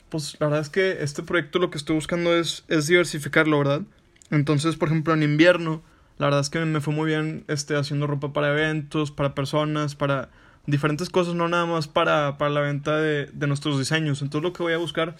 Pues 0.08 0.36
la 0.38 0.46
verdad 0.46 0.62
es 0.62 0.70
que 0.70 1.02
este 1.02 1.22
proyecto 1.22 1.58
lo 1.58 1.70
que 1.70 1.78
estoy 1.78 1.96
buscando 1.96 2.34
es, 2.34 2.64
es 2.68 2.86
diversificarlo, 2.86 3.58
¿verdad? 3.58 3.82
Entonces, 4.30 4.76
por 4.76 4.88
ejemplo, 4.88 5.14
en 5.14 5.22
invierno, 5.22 5.82
la 6.18 6.26
verdad 6.26 6.40
es 6.40 6.50
que 6.50 6.60
me 6.60 6.80
fue 6.80 6.94
muy 6.94 7.06
bien 7.06 7.44
este, 7.48 7.76
haciendo 7.76 8.06
ropa 8.06 8.32
para 8.32 8.50
eventos, 8.50 9.10
para 9.10 9.34
personas, 9.34 9.94
para 9.94 10.30
diferentes 10.66 11.10
cosas, 11.10 11.34
no 11.34 11.48
nada 11.48 11.66
más 11.66 11.88
para, 11.88 12.38
para 12.38 12.50
la 12.50 12.60
venta 12.60 12.96
de, 12.96 13.26
de 13.26 13.46
nuestros 13.46 13.78
diseños. 13.78 14.22
Entonces 14.22 14.44
lo 14.44 14.52
que 14.52 14.62
voy 14.62 14.72
a 14.72 14.78
buscar 14.78 15.16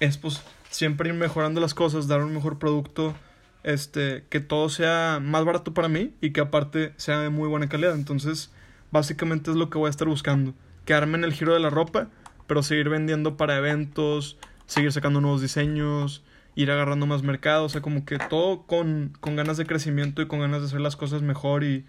es 0.00 0.18
pues 0.18 0.42
siempre 0.72 1.10
ir 1.10 1.14
mejorando 1.14 1.60
las 1.60 1.74
cosas, 1.74 2.08
dar 2.08 2.22
un 2.22 2.34
mejor 2.34 2.58
producto, 2.58 3.14
este, 3.62 4.24
que 4.28 4.40
todo 4.40 4.68
sea 4.68 5.20
más 5.22 5.44
barato 5.44 5.72
para 5.74 5.88
mí 5.88 6.14
y 6.20 6.30
que 6.30 6.40
aparte 6.40 6.92
sea 6.96 7.20
de 7.20 7.28
muy 7.28 7.48
buena 7.48 7.68
calidad. 7.68 7.94
Entonces, 7.94 8.50
básicamente 8.90 9.50
es 9.50 9.56
lo 9.56 9.70
que 9.70 9.78
voy 9.78 9.86
a 9.86 9.90
estar 9.90 10.08
buscando. 10.08 10.54
Quedarme 10.84 11.18
en 11.18 11.24
el 11.24 11.32
giro 11.32 11.52
de 11.54 11.60
la 11.60 11.70
ropa, 11.70 12.08
pero 12.46 12.62
seguir 12.62 12.88
vendiendo 12.88 13.36
para 13.36 13.56
eventos, 13.56 14.38
seguir 14.66 14.92
sacando 14.92 15.20
nuevos 15.20 15.42
diseños, 15.42 16.24
ir 16.54 16.70
agarrando 16.70 17.06
más 17.06 17.22
mercado, 17.22 17.64
o 17.64 17.68
sea, 17.68 17.82
como 17.82 18.04
que 18.04 18.18
todo 18.18 18.62
con, 18.62 19.12
con 19.20 19.36
ganas 19.36 19.58
de 19.58 19.66
crecimiento 19.66 20.22
y 20.22 20.26
con 20.26 20.40
ganas 20.40 20.62
de 20.62 20.66
hacer 20.66 20.80
las 20.80 20.96
cosas 20.96 21.22
mejor 21.22 21.64
y, 21.64 21.84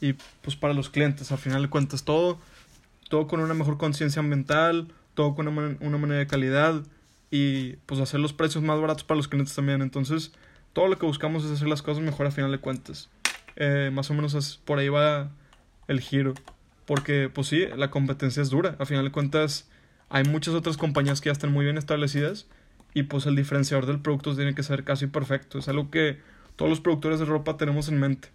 y 0.00 0.14
pues 0.42 0.54
para 0.54 0.74
los 0.74 0.90
clientes, 0.90 1.32
al 1.32 1.38
final 1.38 1.62
de 1.62 1.70
cuentas, 1.70 2.04
todo, 2.04 2.38
todo 3.08 3.26
con 3.26 3.40
una 3.40 3.54
mejor 3.54 3.78
conciencia 3.78 4.20
ambiental, 4.20 4.88
todo 5.14 5.34
con 5.34 5.48
una, 5.48 5.76
una 5.80 5.98
manera 5.98 6.20
de 6.20 6.26
calidad 6.26 6.82
y 7.30 7.76
pues 7.86 8.00
hacer 8.00 8.20
los 8.20 8.32
precios 8.32 8.64
más 8.64 8.80
baratos 8.80 9.04
para 9.04 9.16
los 9.16 9.28
clientes 9.28 9.54
también. 9.54 9.82
Entonces, 9.82 10.32
todo 10.72 10.88
lo 10.88 10.98
que 10.98 11.06
buscamos 11.06 11.44
es 11.44 11.50
hacer 11.50 11.68
las 11.68 11.82
cosas 11.82 12.02
mejor 12.02 12.26
a 12.26 12.30
final 12.30 12.50
de 12.50 12.58
cuentas. 12.58 13.10
Eh, 13.56 13.90
más 13.92 14.10
o 14.10 14.14
menos 14.14 14.34
es, 14.34 14.56
por 14.56 14.78
ahí 14.78 14.88
va 14.88 15.30
el 15.88 16.00
giro. 16.00 16.34
Porque, 16.86 17.30
pues 17.32 17.48
sí, 17.48 17.66
la 17.76 17.90
competencia 17.90 18.42
es 18.42 18.50
dura. 18.50 18.76
A 18.78 18.86
final 18.86 19.04
de 19.04 19.12
cuentas, 19.12 19.68
hay 20.08 20.24
muchas 20.24 20.54
otras 20.54 20.76
compañías 20.76 21.20
que 21.20 21.26
ya 21.26 21.32
están 21.32 21.52
muy 21.52 21.64
bien 21.64 21.76
establecidas. 21.76 22.46
Y 22.94 23.02
pues 23.04 23.26
el 23.26 23.36
diferenciador 23.36 23.86
del 23.86 24.00
producto 24.00 24.34
tiene 24.34 24.54
que 24.54 24.62
ser 24.62 24.84
casi 24.84 25.06
perfecto. 25.06 25.58
Es 25.58 25.68
algo 25.68 25.90
que 25.90 26.18
todos 26.56 26.70
los 26.70 26.80
productores 26.80 27.18
de 27.18 27.26
ropa 27.26 27.56
tenemos 27.56 27.88
en 27.88 28.00
mente. 28.00 28.28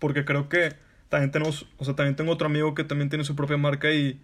Porque 0.00 0.24
creo 0.24 0.48
que 0.48 0.74
también 1.08 1.30
tenemos, 1.30 1.66
o 1.76 1.84
sea, 1.84 1.94
también 1.94 2.16
tengo 2.16 2.32
otro 2.32 2.46
amigo 2.46 2.74
que 2.74 2.84
también 2.84 3.10
tiene 3.10 3.24
su 3.24 3.36
propia 3.36 3.58
marca 3.58 3.92
y 3.92 4.20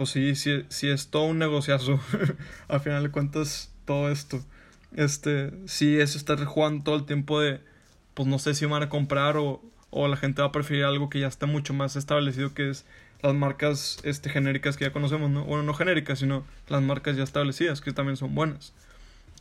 pues 0.00 0.12
sí, 0.12 0.34
sí, 0.34 0.64
sí 0.70 0.88
es 0.88 1.08
todo 1.08 1.24
un 1.24 1.38
negociazo. 1.38 2.00
Al 2.68 2.80
final 2.80 3.02
de 3.02 3.10
cuentas, 3.10 3.70
todo 3.84 4.10
esto. 4.10 4.42
Este, 4.96 5.52
sí 5.66 6.00
es 6.00 6.16
estar 6.16 6.42
jugando 6.42 6.84
todo 6.84 6.96
el 6.96 7.04
tiempo 7.04 7.38
de, 7.38 7.60
pues 8.14 8.26
no 8.26 8.38
sé 8.38 8.54
si 8.54 8.64
van 8.64 8.82
a 8.82 8.88
comprar 8.88 9.36
o, 9.36 9.62
o 9.90 10.08
la 10.08 10.16
gente 10.16 10.40
va 10.40 10.48
a 10.48 10.52
preferir 10.52 10.84
algo 10.84 11.10
que 11.10 11.20
ya 11.20 11.26
está 11.26 11.44
mucho 11.44 11.74
más 11.74 11.96
establecido, 11.96 12.54
que 12.54 12.70
es 12.70 12.86
las 13.20 13.34
marcas 13.34 13.98
este, 14.02 14.30
genéricas 14.30 14.78
que 14.78 14.86
ya 14.86 14.92
conocemos, 14.94 15.28
¿no? 15.28 15.44
Bueno, 15.44 15.64
no 15.64 15.74
genéricas, 15.74 16.20
sino 16.20 16.46
las 16.70 16.80
marcas 16.80 17.18
ya 17.18 17.22
establecidas, 17.22 17.82
que 17.82 17.92
también 17.92 18.16
son 18.16 18.34
buenas. 18.34 18.72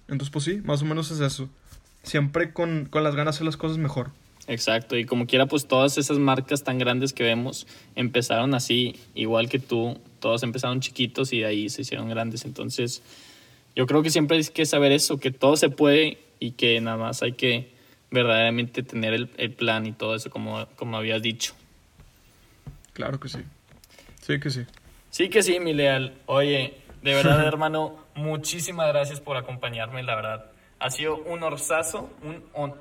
Entonces, 0.10 0.30
pues 0.30 0.44
sí, 0.44 0.60
más 0.66 0.82
o 0.82 0.86
menos 0.86 1.10
es 1.10 1.22
eso. 1.22 1.48
Siempre 2.04 2.52
con, 2.52 2.88
con 2.88 3.06
las 3.06 3.16
ganas 3.16 3.36
de 3.36 3.38
hacer 3.38 3.46
las 3.46 3.56
cosas 3.56 3.78
mejor. 3.78 4.12
Exacto, 4.48 4.98
y 4.98 5.06
como 5.06 5.26
quiera, 5.26 5.46
pues 5.46 5.68
todas 5.68 5.98
esas 5.98 6.18
marcas 6.18 6.66
tan 6.66 6.80
grandes 6.80 7.14
que 7.14 7.24
vemos 7.24 7.66
empezaron 7.96 8.54
así, 8.56 9.00
igual 9.16 9.48
que 9.48 9.60
tú, 9.60 10.02
todos 10.20 10.44
empezaron 10.44 10.82
chiquitos 10.82 11.34
y 11.34 11.40
de 11.40 11.46
ahí 11.46 11.70
se 11.70 11.82
hicieron 11.82 12.10
grandes. 12.10 12.46
Entonces, 12.46 13.02
yo 13.76 13.88
creo 13.88 14.04
que 14.04 14.10
siempre 14.10 14.38
hay 14.38 14.44
que 14.44 14.66
saber 14.66 14.92
eso, 14.92 15.20
que 15.20 15.32
todo 15.32 15.56
se 15.58 15.70
puede 15.70 16.20
y 16.40 16.52
que 16.52 16.80
nada 16.82 16.98
más 16.98 17.24
hay 17.24 17.34
que 17.34 17.72
verdaderamente 18.12 18.84
tener 18.84 19.14
el, 19.14 19.30
el 19.38 19.52
plan 19.54 19.86
y 19.86 19.92
todo 19.92 20.16
eso, 20.16 20.30
como, 20.30 20.66
como 20.76 20.98
habías 20.98 21.22
dicho. 21.22 21.54
Claro 22.94 23.20
que 23.20 23.30
sí. 23.30 23.40
Sí 24.22 24.40
que 24.40 24.50
sí. 24.50 24.66
Sí 25.10 25.30
que 25.30 25.42
sí, 25.42 25.60
mi 25.60 25.74
leal. 25.74 26.14
Oye, 26.26 26.76
de 27.02 27.14
verdad, 27.14 27.44
hermano, 27.48 27.98
muchísimas 28.16 28.88
gracias 28.88 29.20
por 29.20 29.38
acompañarme, 29.38 30.04
la 30.04 30.16
verdad. 30.16 30.52
Ha 30.80 30.90
sido 30.90 31.18
un 31.18 31.44
orzazo, 31.44 32.10
un... 32.54 32.74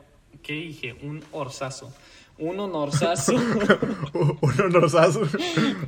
¿Qué 0.43 0.53
dije? 0.53 0.95
Un 1.03 1.25
orzazo. 1.33 1.93
Un 2.39 2.61
honorzazo. 2.61 3.35
un 4.13 4.61
honorzazo. 4.61 5.23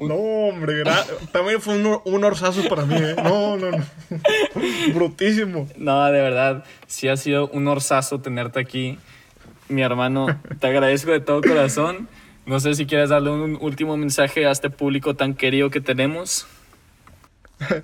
No, 0.00 0.14
hombre, 0.14 0.82
también 1.30 1.60
fue 1.60 1.76
un, 1.76 2.00
un 2.04 2.24
orzazo 2.24 2.68
para 2.68 2.84
mí, 2.84 2.96
¿eh? 2.96 3.14
No, 3.22 3.56
no, 3.56 3.70
no. 3.70 3.84
Brutísimo. 4.94 5.68
No, 5.76 6.04
de 6.06 6.20
verdad, 6.20 6.64
sí 6.88 7.08
ha 7.08 7.16
sido 7.16 7.48
un 7.48 7.68
orzazo 7.68 8.20
tenerte 8.20 8.58
aquí. 8.58 8.98
Mi 9.68 9.82
hermano, 9.82 10.26
te 10.58 10.66
agradezco 10.66 11.12
de 11.12 11.20
todo 11.20 11.40
corazón. 11.40 12.08
No 12.46 12.58
sé 12.58 12.74
si 12.74 12.86
quieres 12.86 13.10
darle 13.10 13.30
un 13.30 13.56
último 13.60 13.96
mensaje 13.96 14.44
a 14.46 14.50
este 14.50 14.70
público 14.70 15.14
tan 15.14 15.34
querido 15.34 15.70
que 15.70 15.80
tenemos. 15.80 16.46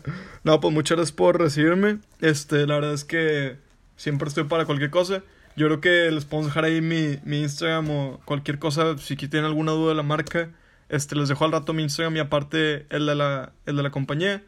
No, 0.45 0.61
pues 0.61 0.73
muchas 0.73 0.97
gracias 0.97 1.13
por 1.13 1.41
recibirme. 1.41 1.99
Este, 2.21 2.69
la 2.69 2.77
verdad 2.77 2.95
es 2.95 3.05
que 3.05 3.57
siempre 3.97 4.29
estoy 4.29 4.45
para 4.45 4.65
cualquier 4.65 4.91
cosa. 4.91 5.23
Yo 5.57 5.67
creo 5.67 5.81
que 5.81 6.11
les 6.11 6.27
podemos 6.27 6.51
dejar 6.51 6.65
ahí 6.65 6.83
mi, 6.83 7.19
mi 7.25 7.41
Instagram 7.41 7.91
o 7.91 8.21
cualquier 8.27 8.59
cosa. 8.59 8.99
Si 8.99 9.17
tienen 9.17 9.47
alguna 9.47 9.73
duda 9.73 9.91
de 9.91 9.95
la 9.95 10.03
marca, 10.03 10.51
este, 10.91 11.17
les 11.17 11.29
dejo 11.29 11.47
al 11.47 11.53
rato 11.53 11.73
mi 11.73 11.83
Instagram 11.83 12.15
y 12.17 12.19
aparte 12.19 12.87
el 12.91 13.07
de 13.07 13.15
la, 13.15 13.53
el 13.65 13.77
de 13.77 13.83
la 13.83 13.91
compañía. 13.91 14.43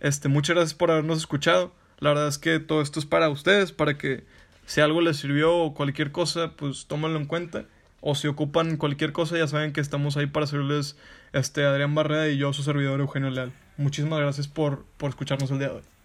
Este, 0.00 0.28
muchas 0.28 0.56
gracias 0.56 0.74
por 0.74 0.90
habernos 0.90 1.18
escuchado. 1.18 1.72
La 2.00 2.10
verdad 2.10 2.26
es 2.26 2.38
que 2.38 2.58
todo 2.58 2.82
esto 2.82 2.98
es 2.98 3.06
para 3.06 3.28
ustedes, 3.28 3.70
para 3.70 3.96
que 3.98 4.24
si 4.66 4.80
algo 4.80 5.00
les 5.00 5.16
sirvió 5.16 5.56
o 5.56 5.74
cualquier 5.74 6.10
cosa, 6.10 6.52
pues 6.56 6.86
tómenlo 6.86 7.18
en 7.18 7.26
cuenta. 7.26 7.64
O 8.00 8.16
si 8.16 8.26
ocupan 8.26 8.76
cualquier 8.76 9.12
cosa, 9.12 9.38
ya 9.38 9.46
saben 9.46 9.72
que 9.72 9.80
estamos 9.80 10.16
ahí 10.16 10.26
para 10.26 10.46
servirles 10.46 10.96
este, 11.32 11.64
Adrián 11.64 11.94
Barrera 11.94 12.28
y 12.28 12.36
yo, 12.36 12.52
su 12.52 12.64
servidor 12.64 13.00
Eugenio 13.00 13.30
Leal. 13.30 13.52
Muchísimas 13.76 14.18
gracias 14.18 14.48
por, 14.48 14.84
por 14.96 15.10
escucharnos 15.10 15.50
el 15.52 15.58
día 15.58 15.68
de 15.68 15.74
hoy. 15.74 15.97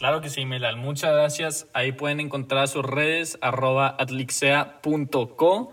Claro 0.00 0.22
que 0.22 0.30
sí, 0.30 0.46
Melal. 0.46 0.78
Muchas 0.78 1.12
gracias. 1.12 1.66
Ahí 1.74 1.92
pueden 1.92 2.20
encontrar 2.20 2.68
sus 2.68 2.82
redes, 2.82 3.36
arroba 3.42 3.96
atlixea.co. 3.98 5.72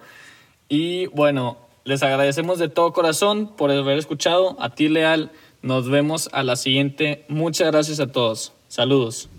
Y 0.68 1.06
bueno, 1.08 1.58
les 1.86 2.04
agradecemos 2.04 2.60
de 2.60 2.68
todo 2.68 2.92
corazón 2.92 3.56
por 3.56 3.72
haber 3.72 3.98
escuchado. 3.98 4.58
A 4.60 4.76
ti, 4.76 4.90
Leal. 4.90 5.32
Nos 5.62 5.90
vemos 5.90 6.30
a 6.34 6.44
la 6.44 6.58
siguiente. 6.58 7.24
Muchas 7.30 7.72
gracias 7.72 8.02
a 8.02 8.12
todos. 8.12 8.52
Saludos. 8.68 9.30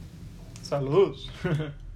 Saludos. 0.62 1.28